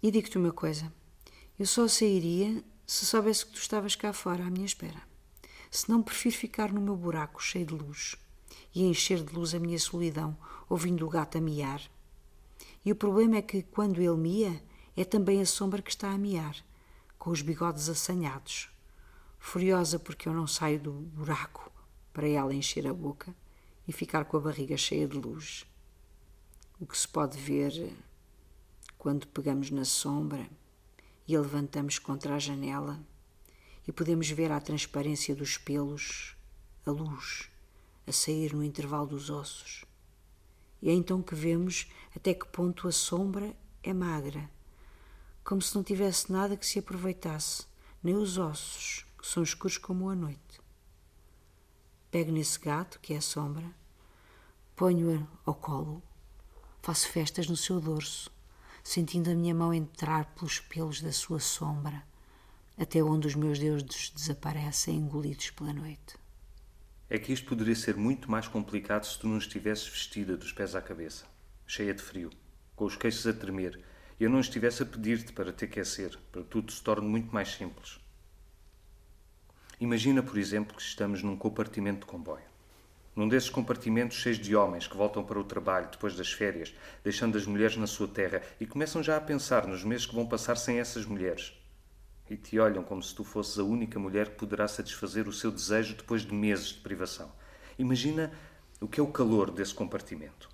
[0.01, 0.91] E digo-te uma coisa:
[1.59, 5.01] eu só sairia se soubesse que tu estavas cá fora à minha espera.
[5.69, 8.17] Se não, prefiro ficar no meu buraco cheio de luz
[8.75, 11.81] e encher de luz a minha solidão, ouvindo o gato a miar.
[12.83, 14.61] E o problema é que, quando ele mia,
[14.97, 16.55] é também a sombra que está a miar,
[17.17, 18.69] com os bigodes assanhados.
[19.39, 21.70] Furiosa porque eu não saio do buraco
[22.13, 23.33] para ela encher a boca
[23.87, 25.65] e ficar com a barriga cheia de luz.
[26.79, 27.93] O que se pode ver
[28.97, 30.49] quando pegamos na sombra
[31.27, 32.99] e a levantamos contra a janela
[33.87, 36.35] e podemos ver a transparência dos pelos,
[36.85, 37.49] a luz
[38.05, 39.85] a sair no intervalo dos ossos.
[40.81, 44.49] E é então que vemos até que ponto a sombra é magra,
[45.43, 47.65] como se não tivesse nada que se aproveitasse,
[48.03, 50.60] nem os ossos, que são escuros como a noite.
[52.11, 53.65] Pego nesse gato, que é a sombra,
[54.75, 56.03] ponho-a ao colo,
[56.81, 58.29] faço festas no seu dorso,
[58.83, 62.03] sentindo a minha mão entrar pelos pelos da sua sombra,
[62.77, 66.21] até onde os meus deuses desaparecem engolidos pela noite
[67.13, 70.75] é que isto poderia ser muito mais complicado se tu não estivesses vestida dos pés
[70.75, 71.25] à cabeça,
[71.67, 72.29] cheia de frio,
[72.73, 73.81] com os queixos a tremer,
[74.17, 77.33] e eu não estivesse a pedir-te para te aquecer, para que tudo se torne muito
[77.33, 77.99] mais simples.
[79.81, 82.45] Imagina, por exemplo, que estamos num compartimento de comboio.
[83.15, 86.71] Num desses compartimentos cheios de homens que voltam para o trabalho depois das férias,
[87.03, 90.27] deixando as mulheres na sua terra e começam já a pensar nos meses que vão
[90.27, 91.59] passar sem essas mulheres
[92.29, 95.51] e te olham como se tu fosses a única mulher que poderá satisfazer o seu
[95.51, 97.31] desejo depois de meses de privação.
[97.79, 98.31] Imagina
[98.79, 100.47] o que é o calor desse compartimento,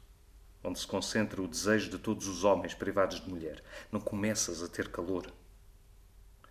[0.63, 3.61] onde se concentra o desejo de todos os homens privados de mulher.
[3.91, 5.27] Não começas a ter calor,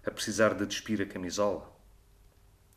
[0.04, 1.74] a precisar de despir a camisola,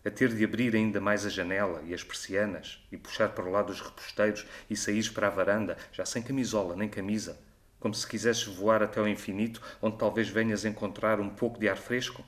[0.10, 3.52] a ter de abrir ainda mais a janela e as persianas e puxar para o
[3.52, 7.40] lado os reposteiros e sair para a varanda, já sem camisola nem camisa,
[7.80, 11.78] como se quisesses voar até ao infinito, onde talvez venhas encontrar um pouco de ar
[11.78, 12.26] fresco?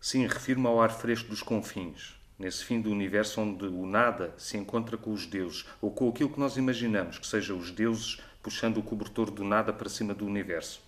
[0.00, 4.56] Sim, refiro-me ao ar fresco dos confins, nesse fim do universo onde o nada se
[4.56, 8.78] encontra com os deuses, ou com aquilo que nós imaginamos que seja os deuses puxando
[8.78, 10.82] o cobertor do nada para cima do universo,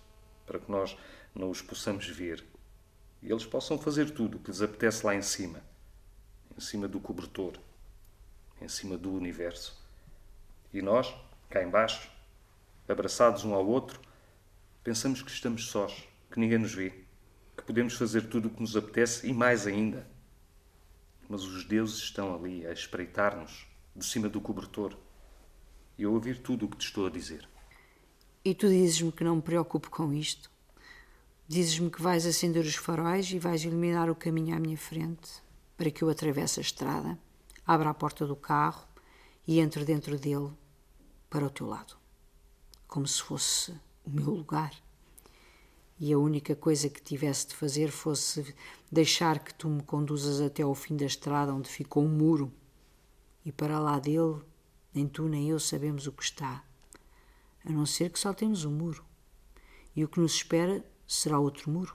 [0.47, 0.97] para que nós
[1.35, 2.43] não os possamos ver.
[3.21, 5.61] E eles possam fazer tudo o que lhes apetece lá em cima,
[6.57, 7.53] em cima do cobertor,
[8.61, 9.81] em cima do universo.
[10.73, 11.13] E nós,
[11.49, 12.09] cá embaixo,
[12.87, 13.99] abraçados um ao outro,
[14.83, 16.91] pensamos que estamos sós, que ninguém nos vê,
[17.55, 20.07] que podemos fazer tudo o que nos apetece e mais ainda.
[21.29, 24.97] Mas os deuses estão ali a espreitar-nos de cima do cobertor
[25.97, 27.47] e a ouvir tudo o que te estou a dizer.
[28.43, 30.51] E tu dizes-me que não me preocupo com isto?
[31.47, 35.42] Dizes-me que vais acender os faróis e vais iluminar o caminho à minha frente
[35.83, 37.19] para que eu atravesse a estrada,
[37.67, 38.87] abra a porta do carro
[39.45, 40.49] e entre dentro dele
[41.29, 41.97] para o teu lado,
[42.87, 43.73] como se fosse
[44.05, 44.73] o meu lugar.
[45.99, 48.55] E a única coisa que tivesse de fazer fosse
[48.89, 52.49] deixar que tu me conduzas até ao fim da estrada onde ficou um muro,
[53.43, 54.39] e para lá dele
[54.93, 56.63] nem tu nem eu sabemos o que está,
[57.65, 59.03] a não ser que saltemos o muro.
[59.93, 61.93] E o que nos espera será outro muro,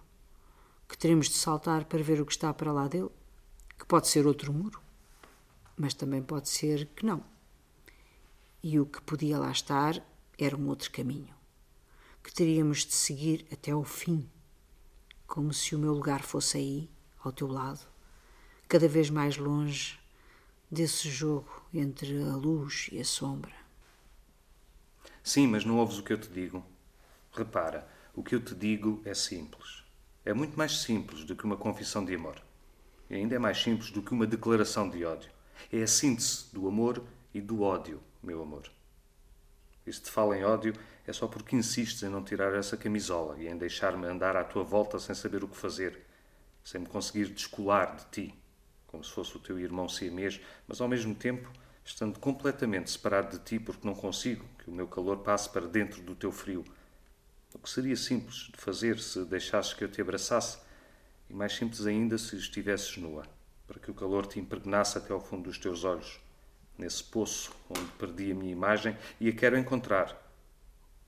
[0.86, 3.08] que teremos de saltar para ver o que está para lá dele,
[3.78, 4.80] que pode ser outro muro,
[5.76, 7.22] mas também pode ser que não.
[8.62, 10.02] E o que podia lá estar
[10.36, 11.34] era um outro caminho,
[12.22, 14.28] que teríamos de seguir até ao fim,
[15.26, 16.90] como se o meu lugar fosse aí,
[17.22, 17.86] ao teu lado,
[18.68, 19.98] cada vez mais longe
[20.70, 23.54] desse jogo entre a luz e a sombra.
[25.22, 26.64] Sim, mas não ouves o que eu te digo.
[27.32, 29.84] Repara, o que eu te digo é simples.
[30.24, 32.42] É muito mais simples do que uma confissão de amor.
[33.10, 35.30] E ainda é mais simples do que uma declaração de ódio.
[35.72, 38.70] É a síntese do amor e do ódio, meu amor.
[39.86, 40.74] E se te falo em ódio,
[41.06, 44.62] é só porque insistes em não tirar essa camisola e em deixar-me andar à tua
[44.62, 46.04] volta sem saber o que fazer,
[46.62, 48.34] sem me conseguir descolar de ti,
[48.86, 51.50] como se fosse o teu irmão siamês, mas ao mesmo tempo
[51.82, 56.02] estando completamente separado de ti porque não consigo que o meu calor passe para dentro
[56.02, 56.62] do teu frio.
[57.54, 60.58] O que seria simples de fazer se deixasses que eu te abraçasse,
[61.28, 63.24] e mais simples ainda se estivesses nua,
[63.66, 66.18] para que o calor te impregnasse até ao fundo dos teus olhos,
[66.76, 70.16] nesse poço onde perdi a minha imagem e a quero encontrar.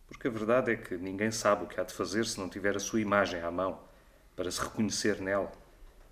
[0.06, 2.76] Porque a verdade é que ninguém sabe o que há de fazer se não tiver
[2.76, 3.80] a sua imagem à mão,
[4.35, 5.52] para se reconhecer nela,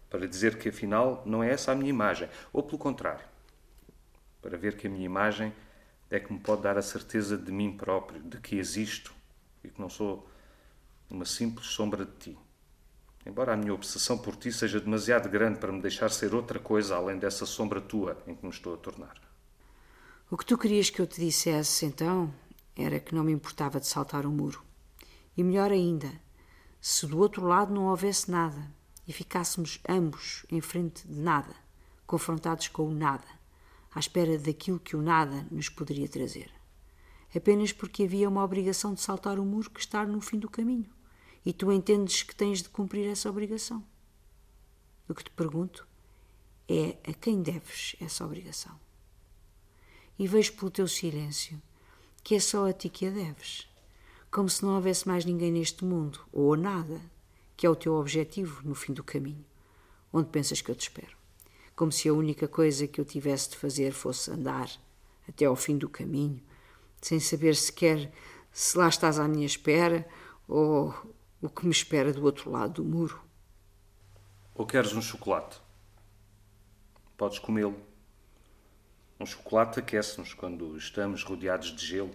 [0.08, 3.24] para dizer que afinal não é essa a minha imagem, ou pelo contrário
[4.40, 5.52] para ver que a minha imagem
[6.10, 9.14] é que me pode dar a certeza de mim próprio, de que existo
[9.62, 10.28] e que não sou
[11.10, 12.38] uma simples sombra de ti.
[13.28, 16.96] Embora a minha obsessão por ti seja demasiado grande para me deixar ser outra coisa
[16.96, 19.20] além dessa sombra tua em que me estou a tornar.
[20.30, 22.32] O que tu querias que eu te dissesse, então,
[22.74, 24.62] era que não me importava de saltar o muro.
[25.36, 26.10] E melhor ainda,
[26.80, 28.72] se do outro lado não houvesse nada
[29.06, 31.54] e ficássemos ambos em frente de nada,
[32.06, 33.28] confrontados com o nada,
[33.94, 36.50] à espera daquilo que o nada nos poderia trazer.
[37.36, 40.97] Apenas porque havia uma obrigação de saltar o muro que está no fim do caminho.
[41.48, 43.82] E tu entendes que tens de cumprir essa obrigação.
[45.08, 45.88] O que te pergunto
[46.68, 48.78] é a quem deves essa obrigação.
[50.18, 51.58] E vejo pelo teu silêncio
[52.22, 53.66] que é só a ti que a deves,
[54.30, 57.00] como se não houvesse mais ninguém neste mundo, ou nada,
[57.56, 59.46] que é o teu objetivo no fim do caminho,
[60.12, 61.16] onde pensas que eu te espero
[61.74, 64.68] como se a única coisa que eu tivesse de fazer fosse andar
[65.28, 66.42] até ao fim do caminho,
[67.00, 68.12] sem saber sequer
[68.52, 70.04] se lá estás à minha espera
[70.48, 70.92] ou
[71.40, 73.22] o que me espera do outro lado do muro.
[74.54, 75.60] Ou queres um chocolate?
[77.16, 77.80] Podes comê-lo.
[79.20, 82.10] Um chocolate aquece-nos quando estamos rodeados de gelo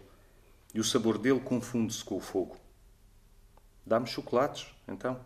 [0.73, 2.57] e o sabor dele confunde-se com o fogo.
[3.85, 5.23] Dá-me chocolates, então,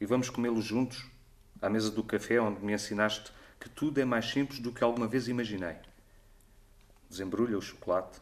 [0.00, 1.04] e vamos comê-los juntos,
[1.60, 5.06] à mesa do café onde me ensinaste que tudo é mais simples do que alguma
[5.06, 5.76] vez imaginei.
[7.08, 8.20] Desembrulha o chocolate,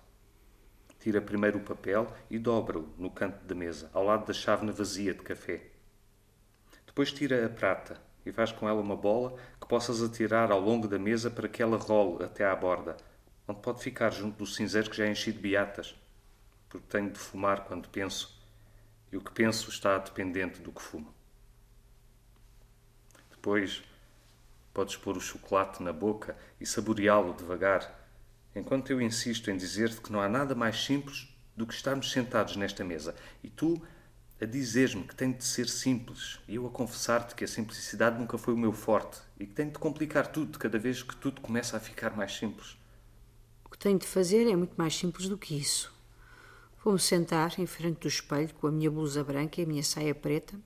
[1.04, 5.12] tira primeiro o papel e dobra-o no canto da mesa, ao lado da chávena vazia
[5.12, 5.60] de café.
[6.86, 10.88] Depois tira a prata e faz com ela uma bola que possas atirar ao longo
[10.88, 12.96] da mesa para que ela role até à borda,
[13.46, 15.94] onde pode ficar junto do cinzeiro que já enchi de beatas,
[16.70, 18.42] porque tenho de fumar quando penso,
[19.12, 21.12] e o que penso está dependente do que fumo.
[23.30, 23.84] Depois
[24.74, 28.03] Podes pôr o chocolate na boca e saboreá-lo devagar,
[28.54, 32.56] enquanto eu insisto em dizer-te que não há nada mais simples do que estarmos sentados
[32.56, 33.82] nesta mesa e tu
[34.40, 38.36] a dizeres-me que tem de ser simples e eu a confessar-te que a simplicidade nunca
[38.36, 41.76] foi o meu forte e que tenho de complicar tudo cada vez que tudo começa
[41.76, 42.76] a ficar mais simples.
[43.64, 45.94] O que tenho de fazer é muito mais simples do que isso.
[46.82, 50.14] Vou-me sentar em frente do espelho com a minha blusa branca e a minha saia
[50.14, 50.58] preta.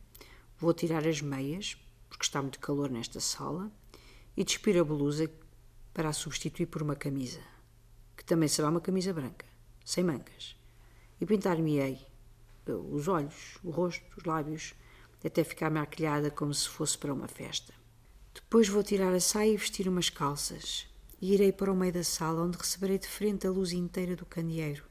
[0.59, 1.76] Vou tirar as meias,
[2.09, 3.70] porque está muito calor nesta sala
[4.36, 5.30] e despir a blusa
[5.95, 7.41] para a substituir por uma camisa,
[8.19, 9.47] que também será uma camisa branca,
[9.85, 10.57] sem mangas,
[11.21, 12.05] e pintar-me-ei
[12.66, 14.75] os olhos, o rosto, os lábios,
[15.25, 17.73] até ficar maquilhada como se fosse para uma festa.
[18.35, 20.87] Depois vou tirar a saia e vestir umas calças,
[21.23, 24.27] e irei para o meio da sala, onde receberei de frente a luz inteira do
[24.27, 24.85] candeeiro,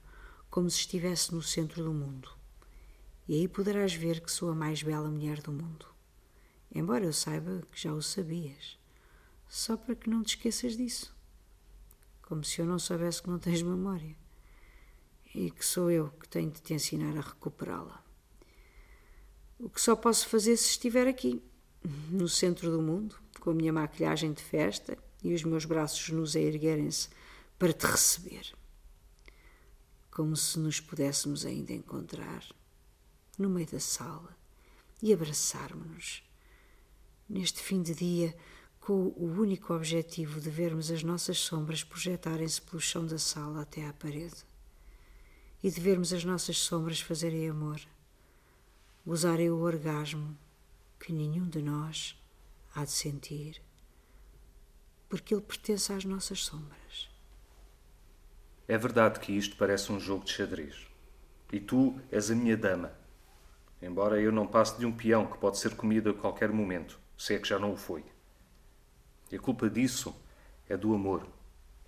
[0.49, 2.32] como se estivesse no centro do mundo.
[3.28, 5.86] E aí poderás ver que sou a mais bela mulher do mundo.
[6.73, 8.80] Embora eu saiba que já o sabias,
[9.47, 11.16] só para que não te esqueças disso.
[12.28, 14.13] Como se eu não soubesse que não tens memória
[15.34, 18.03] e que sou eu que tenho de te ensinar a recuperá-la.
[19.57, 21.41] O que só posso fazer se estiver aqui,
[22.11, 26.36] no centro do mundo, com a minha maquilhagem de festa e os meus braços nus
[26.36, 27.07] a erguerem-se
[27.57, 28.53] para te receber.
[30.11, 32.43] Como se nos pudéssemos ainda encontrar
[33.39, 34.36] no meio da sala
[35.01, 36.23] e abraçarmos-nos
[37.30, 38.36] neste fim de dia
[38.88, 43.85] com o único objetivo de vermos as nossas sombras projetarem-se pelo chão da sala até
[43.85, 44.45] à parede
[45.61, 47.81] e de vermos as nossas sombras fazerem amor,
[49.05, 50.38] gozarem o orgasmo
[50.97, 52.17] que nenhum de nós
[52.73, 53.61] há de sentir,
[55.09, 57.09] porque ele pertence às nossas sombras.
[58.69, 60.88] É verdade que isto parece um jogo de xadrez.
[61.51, 62.93] E tu és a minha dama.
[63.81, 67.35] Embora eu não passe de um peão que pode ser comido a qualquer momento, se
[67.35, 68.05] é que já não o foi.
[69.32, 70.15] E a culpa disso
[70.69, 71.28] é do amor,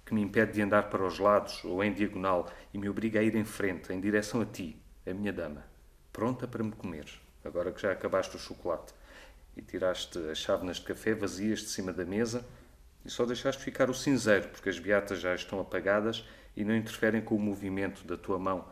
[0.06, 3.24] que me impede de andar para os lados ou em diagonal e me obriga a
[3.24, 4.76] ir em frente, em direção a ti,
[5.06, 5.64] a minha dama,
[6.12, 7.06] pronta para me comer,
[7.46, 8.94] agora que já acabaste o chocolate
[9.56, 12.46] e tiraste as chávenas de café vazias de cima da mesa
[13.06, 16.26] e só deixaste ficar o cinzeiro, porque as beatas já estão apagadas
[16.56, 18.68] e não interferem com o movimento da tua mão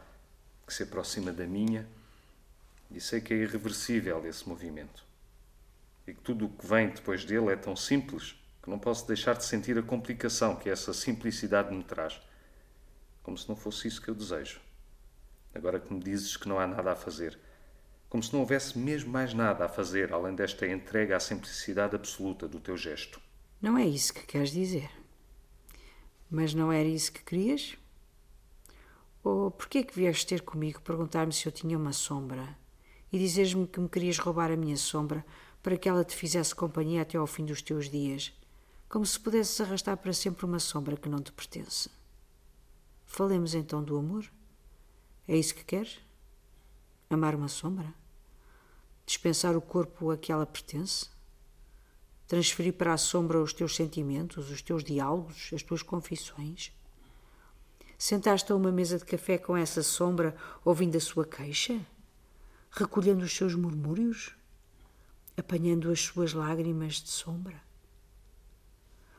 [0.65, 1.87] que se aproxima da minha,
[2.91, 5.03] e sei que é irreversível esse movimento.
[6.05, 8.35] E que tudo o que vem depois dele é tão simples
[8.67, 12.19] que não posso deixar de sentir a complicação que essa simplicidade me traz.
[13.23, 14.59] Como se não fosse isso que eu desejo.
[15.55, 17.39] Agora que me dizes que não há nada a fazer
[18.09, 22.47] como se não houvesse mesmo mais nada a fazer além desta entrega à simplicidade absoluta
[22.47, 23.19] do teu gesto.
[23.61, 24.89] Não é isso que queres dizer.
[26.29, 27.77] Mas não era isso que querias?
[29.23, 32.57] Ou porquê que vieste ter comigo perguntar-me se eu tinha uma sombra
[33.11, 35.25] e dizeres-me que me querias roubar a minha sombra
[35.61, 38.36] para que ela te fizesse companhia até ao fim dos teus dias,
[38.89, 41.89] como se pudesses arrastar para sempre uma sombra que não te pertence?
[43.05, 44.25] Falemos então do amor?
[45.27, 45.99] É isso que queres?
[47.09, 47.93] Amar uma sombra?
[49.05, 51.09] Dispensar o corpo a que ela pertence?
[52.27, 56.71] Transferir para a sombra os teus sentimentos, os teus diálogos, as tuas confissões?
[57.97, 61.79] Sentaste a uma mesa de café com essa sombra, ouvindo a sua queixa?
[62.69, 64.35] Recolhendo os seus murmúrios?
[65.35, 67.66] Apanhando as suas lágrimas de sombra?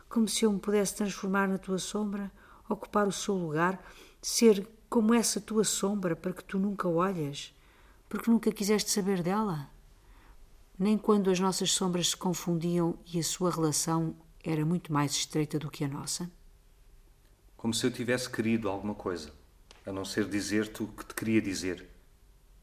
[0.09, 2.31] Como se eu me pudesse transformar na tua sombra,
[2.69, 3.83] ocupar o seu lugar,
[4.23, 7.55] ser como essa tua sombra para que tu nunca olhas,
[8.09, 9.71] porque nunca quiseste saber dela?
[10.79, 15.59] Nem quando as nossas sombras se confundiam e a sua relação era muito mais estreita
[15.59, 16.31] do que a nossa?
[17.57, 19.33] Como se eu tivesse querido alguma coisa,
[19.85, 21.89] a não ser dizer-te o que te queria dizer.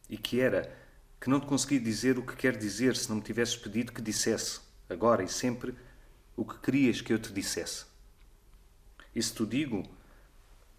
[0.10, 0.74] E que era
[1.20, 4.02] que não te consegui dizer o que quer dizer se não me tivesses pedido que
[4.02, 5.76] dissesse, agora e sempre,
[6.36, 7.86] o que querias que eu te dissesse.
[9.16, 9.84] E se tu digo,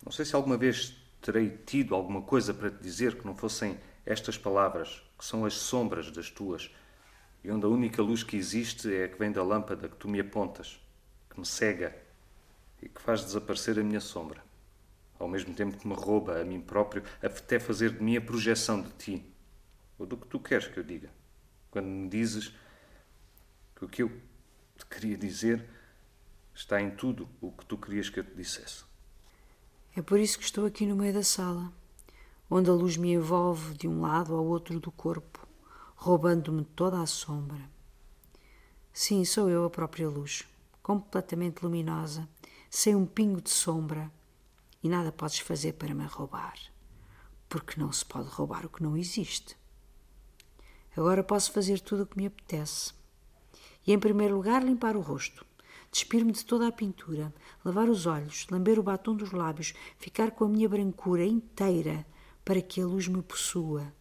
[0.04, 3.78] não sei se alguma vez terei tido alguma coisa para te dizer que não fossem
[4.04, 6.70] estas palavras, que são as sombras das tuas,
[7.42, 10.08] e onde a única luz que existe é a que vem da lâmpada que tu
[10.08, 10.80] me apontas,
[11.30, 11.96] que me cega
[12.82, 14.44] e que faz desaparecer a minha sombra,
[15.18, 18.82] ao mesmo tempo que me rouba a mim próprio, até fazer de mim a projeção
[18.82, 19.34] de ti,
[19.98, 21.10] ou do que tu queres que eu diga,
[21.70, 22.52] quando me dizes
[23.74, 24.12] que o que eu
[24.76, 25.68] te queria dizer
[26.54, 28.84] está em tudo o que tu querias que eu te dissesse.
[29.94, 31.72] É por isso que estou aqui no meio da sala
[32.48, 35.46] onde a luz me envolve de um lado ao outro do corpo,
[35.96, 37.60] roubando-me toda a sombra.
[38.92, 40.44] Sim, sou eu a própria luz,
[40.82, 42.28] completamente luminosa,
[42.70, 44.10] sem um pingo de sombra,
[44.82, 46.56] e nada podes fazer para me roubar,
[47.48, 49.56] porque não se pode roubar o que não existe.
[50.96, 52.94] Agora posso fazer tudo o que me apetece.
[53.86, 55.46] E, em primeiro lugar, limpar o rosto,
[55.92, 57.32] despir-me de toda a pintura,
[57.64, 62.06] lavar os olhos, lamber o batom dos lábios, ficar com a minha brancura inteira
[62.44, 63.92] para que a luz me possua.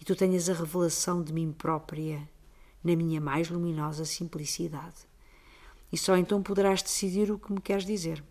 [0.00, 2.28] E tu tenhas a revelação de mim própria
[2.82, 5.06] na minha mais luminosa simplicidade.
[5.92, 8.22] E só então poderás decidir o que me queres dizer,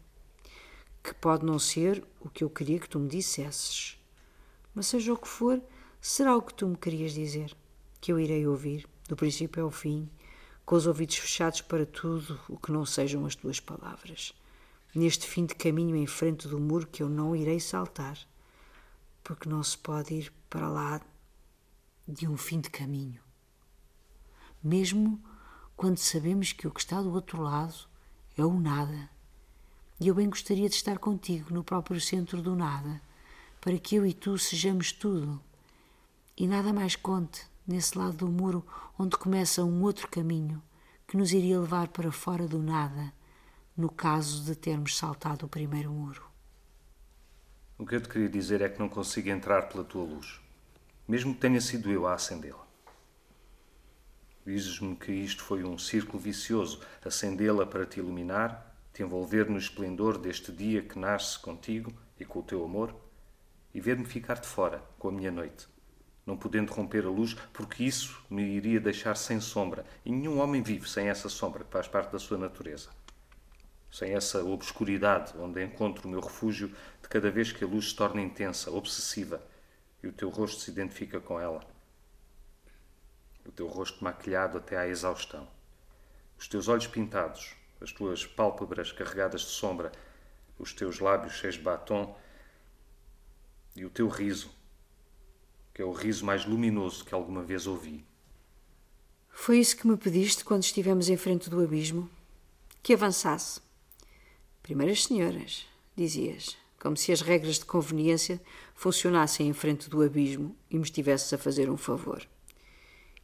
[1.03, 3.99] que pode não ser o que eu queria que tu me dissesses,
[4.75, 5.61] mas seja o que for,
[5.99, 7.55] será o que tu me querias dizer,
[7.99, 10.09] que eu irei ouvir, do princípio ao fim,
[10.67, 14.33] com os ouvidos fechados para tudo o que não sejam as tuas palavras,
[14.93, 18.19] neste fim de caminho em frente do muro que eu não irei saltar
[19.23, 20.99] porque não se pode ir para lá
[22.05, 23.21] de um fim de caminho.
[24.61, 25.23] Mesmo
[25.77, 27.87] quando sabemos que o que está do outro lado
[28.37, 29.09] é o nada.
[30.01, 33.01] E eu bem gostaria de estar contigo no próprio centro do nada,
[33.61, 35.41] para que eu e tu sejamos tudo.
[36.35, 38.65] E nada mais conte nesse lado do muro
[38.97, 40.63] onde começa um outro caminho
[41.05, 43.13] que nos iria levar para fora do nada,
[43.75, 46.25] no caso de termos saltado o primeiro muro.
[47.77, 50.39] O que eu te queria dizer é que não consigo entrar pela tua luz,
[51.07, 52.65] mesmo que tenha sido eu a acendê-la.
[54.45, 60.17] Dizes-me que isto foi um círculo vicioso, acendê-la para te iluminar, te envolver no esplendor
[60.17, 62.95] deste dia que nasce contigo e com o teu amor,
[63.73, 65.67] e ver-me ficar de fora com a minha noite,
[66.27, 70.61] não podendo romper a luz, porque isso me iria deixar sem sombra, e nenhum homem
[70.61, 72.89] vive sem essa sombra que faz parte da sua natureza.
[73.89, 76.67] Sem essa obscuridade onde encontro o meu refúgio
[77.01, 79.41] de cada vez que a luz se torna intensa, obsessiva,
[80.03, 81.63] e o teu rosto se identifica com ela.
[83.45, 85.47] O teu rosto maquilhado até à exaustão.
[86.37, 89.93] Os teus olhos pintados, as tuas pálpebras carregadas de sombra,
[90.59, 92.17] os teus lábios cheios de batom
[93.77, 94.56] e o teu riso,
[95.77, 98.03] que é o riso mais luminoso que alguma vez ouvi.
[99.29, 102.09] Foi isso que me pediste quando estivemos em frente do abismo?
[102.81, 103.61] Que avançasse.
[104.63, 108.41] Primeiras senhoras, dizias, como se as regras de conveniência
[108.73, 112.27] funcionassem em frente do abismo e me estivesses a fazer um favor.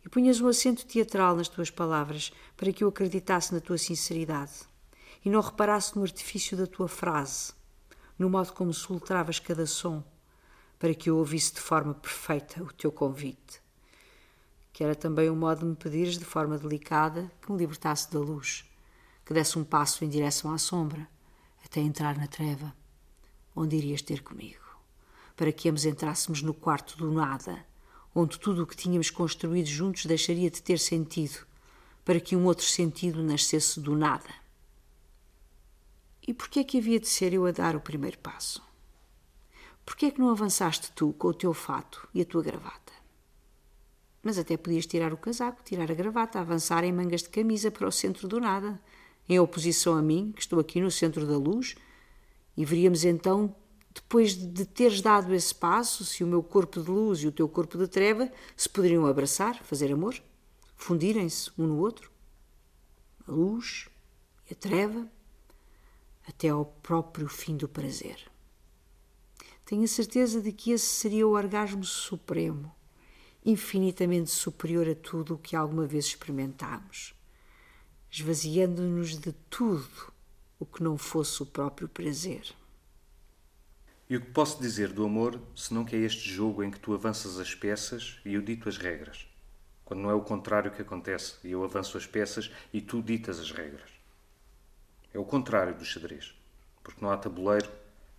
[0.05, 4.53] E punhas um acento teatral nas tuas palavras para que eu acreditasse na tua sinceridade
[5.25, 7.51] e não reparasse no artifício da tua frase,
[8.15, 10.03] no modo como soltravas cada som,
[10.83, 13.61] para que eu ouvisse de forma perfeita o teu convite.
[14.73, 18.19] Que era também um modo de me pedires de forma delicada que me libertasse da
[18.19, 18.69] luz,
[19.25, 21.07] que desse um passo em direção à sombra,
[21.63, 22.75] até entrar na treva,
[23.55, 24.59] onde irias ter comigo,
[25.37, 27.65] para que ambos entrássemos no quarto do nada,
[28.13, 31.47] onde tudo o que tínhamos construído juntos deixaria de ter sentido,
[32.03, 34.35] para que um outro sentido nascesse do nada.
[36.27, 38.72] E por que é que havia de ser eu a dar o primeiro passo?
[39.85, 42.93] Por que é que não avançaste tu com o teu fato e a tua gravata?
[44.21, 47.87] Mas até podias tirar o casaco, tirar a gravata, avançar em mangas de camisa para
[47.87, 48.79] o centro do nada,
[49.27, 51.75] em oposição a mim, que estou aqui no centro da luz,
[52.55, 53.53] e veríamos então,
[53.93, 57.49] depois de teres dado esse passo, se o meu corpo de luz e o teu
[57.49, 60.15] corpo de treva se poderiam abraçar, fazer amor,
[60.75, 62.09] fundirem-se um no outro.
[63.27, 63.89] A luz
[64.49, 65.07] e a treva,
[66.27, 68.32] até ao próprio fim do prazer.
[69.65, 72.73] Tenho a certeza de que esse seria o orgasmo supremo,
[73.45, 77.13] infinitamente superior a tudo o que alguma vez experimentámos,
[78.11, 80.13] esvaziando-nos de tudo
[80.59, 82.53] o que não fosse o próprio prazer.
[84.09, 86.93] E o que posso dizer do amor, senão que é este jogo em que tu
[86.93, 89.25] avanças as peças e eu dito as regras,
[89.85, 93.39] quando não é o contrário que acontece e eu avanço as peças e tu ditas
[93.39, 93.89] as regras.
[95.13, 96.35] É o contrário do xadrez,
[96.83, 97.69] porque não há tabuleiro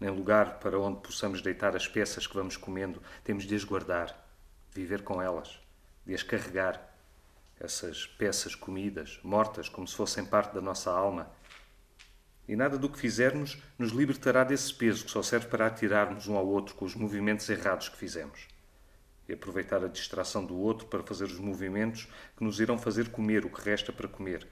[0.01, 4.29] nem lugar para onde possamos deitar as peças que vamos comendo, temos de as guardar,
[4.73, 5.61] viver com elas,
[6.05, 6.95] de as carregar,
[7.59, 11.31] essas peças comidas, mortas, como se fossem parte da nossa alma.
[12.47, 16.37] E nada do que fizermos nos libertará desse peso que só serve para atirarmos um
[16.37, 18.49] ao outro com os movimentos errados que fizemos.
[19.27, 23.47] E aproveitar a distração do outro para fazer os movimentos que nos irão fazer comer
[23.47, 24.47] o que resta para comer,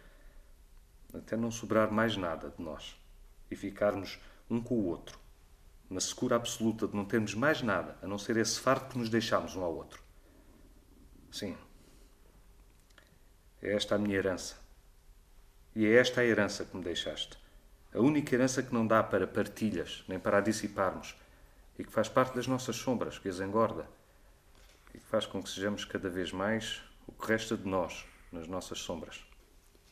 [1.12, 2.96] até não sobrar mais nada de nós
[3.50, 4.18] e ficarmos
[4.48, 5.18] um com o outro,
[5.92, 9.08] na secura absoluta de não termos mais nada a não ser esse fardo que nos
[9.08, 10.02] deixamos um ao outro.
[11.30, 11.56] Sim.
[13.60, 14.56] É esta a minha herança.
[15.74, 17.38] E é esta a herança que me deixaste.
[17.94, 21.14] A única herança que não dá para partilhas, nem para a dissiparmos,
[21.78, 23.86] e que faz parte das nossas sombras, que as engorda,
[24.94, 28.46] e que faz com que sejamos cada vez mais o que resta de nós nas
[28.46, 29.24] nossas sombras.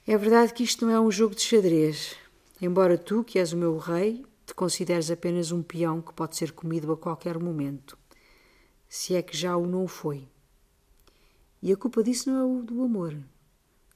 [0.06, 2.16] É verdade que isto não é um jogo de xadrez.
[2.60, 6.50] Embora tu, que és o meu rei, te consideres apenas um peão que pode ser
[6.50, 7.96] comido a qualquer momento,
[8.88, 10.28] se é que já o não foi.
[11.62, 13.16] E a culpa disso não é o do amor,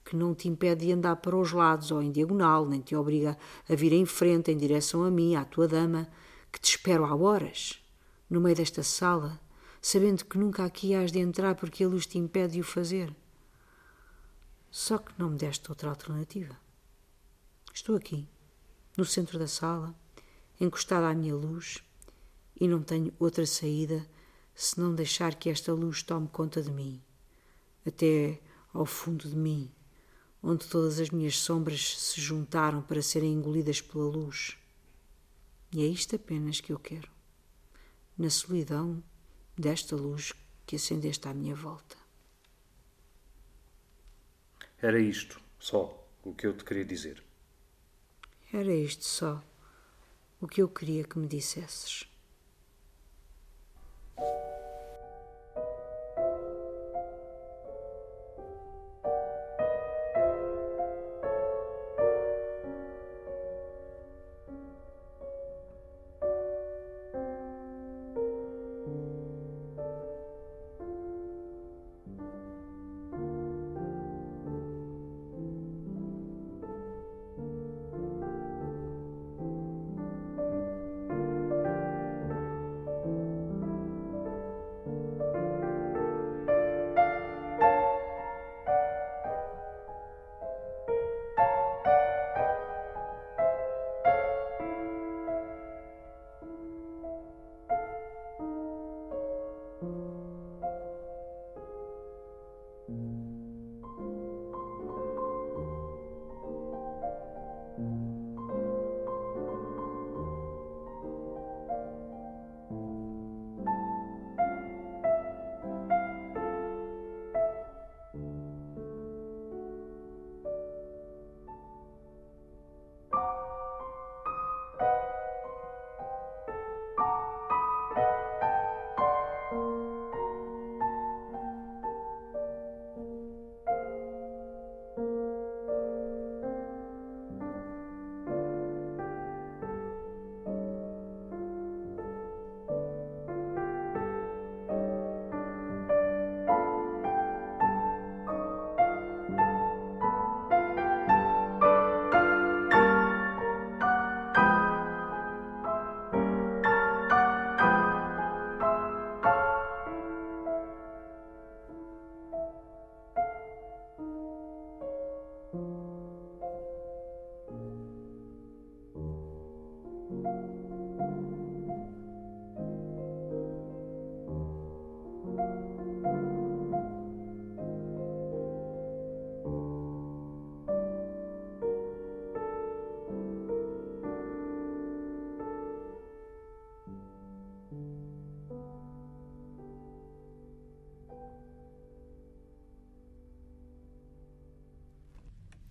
[0.04, 3.36] que não te impede de andar para os lados ou em diagonal, nem te obriga
[3.68, 6.08] a vir em frente em direção a mim, à tua dama,
[6.52, 7.82] que te espero há horas,
[8.30, 9.40] no meio desta sala,
[9.82, 13.12] sabendo que nunca aqui has de entrar porque a luz te impede de o fazer.
[14.70, 16.56] Só que não me deste outra alternativa.
[17.72, 18.28] Estou aqui,
[18.96, 19.96] no centro da sala,
[20.60, 21.82] encostada à minha luz,
[22.60, 24.06] e não tenho outra saída
[24.54, 27.02] senão deixar que esta luz tome conta de mim,
[27.84, 28.40] até
[28.72, 29.70] ao fundo de mim,
[30.42, 34.56] onde todas as minhas sombras se juntaram para serem engolidas pela luz.
[35.72, 37.10] E é isto apenas que eu quero,
[38.16, 39.02] na solidão
[39.56, 40.32] desta luz
[40.64, 41.96] que acendeste à minha volta.
[44.80, 47.22] Era isto, só, o que eu te queria dizer.
[48.52, 49.42] Era isto só
[50.44, 52.04] o que eu queria que me dissesses.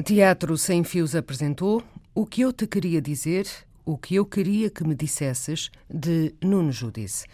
[0.04, 1.82] Teatro Sem Fios apresentou
[2.14, 3.48] O que eu te queria dizer,
[3.86, 7.26] o que eu queria que me dissesses, de Nuno Judice.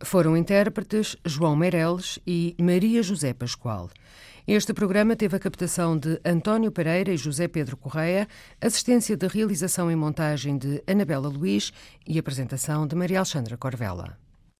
[0.00, 3.90] Foram intérpretes João Meireles e Maria José Pascoal.
[4.46, 8.28] Este programa teve a captação de António Pereira e José Pedro Correia,
[8.60, 11.72] assistência de realização e montagem de Anabela Luiz
[12.06, 14.23] e apresentação de Maria Alexandra Corvella.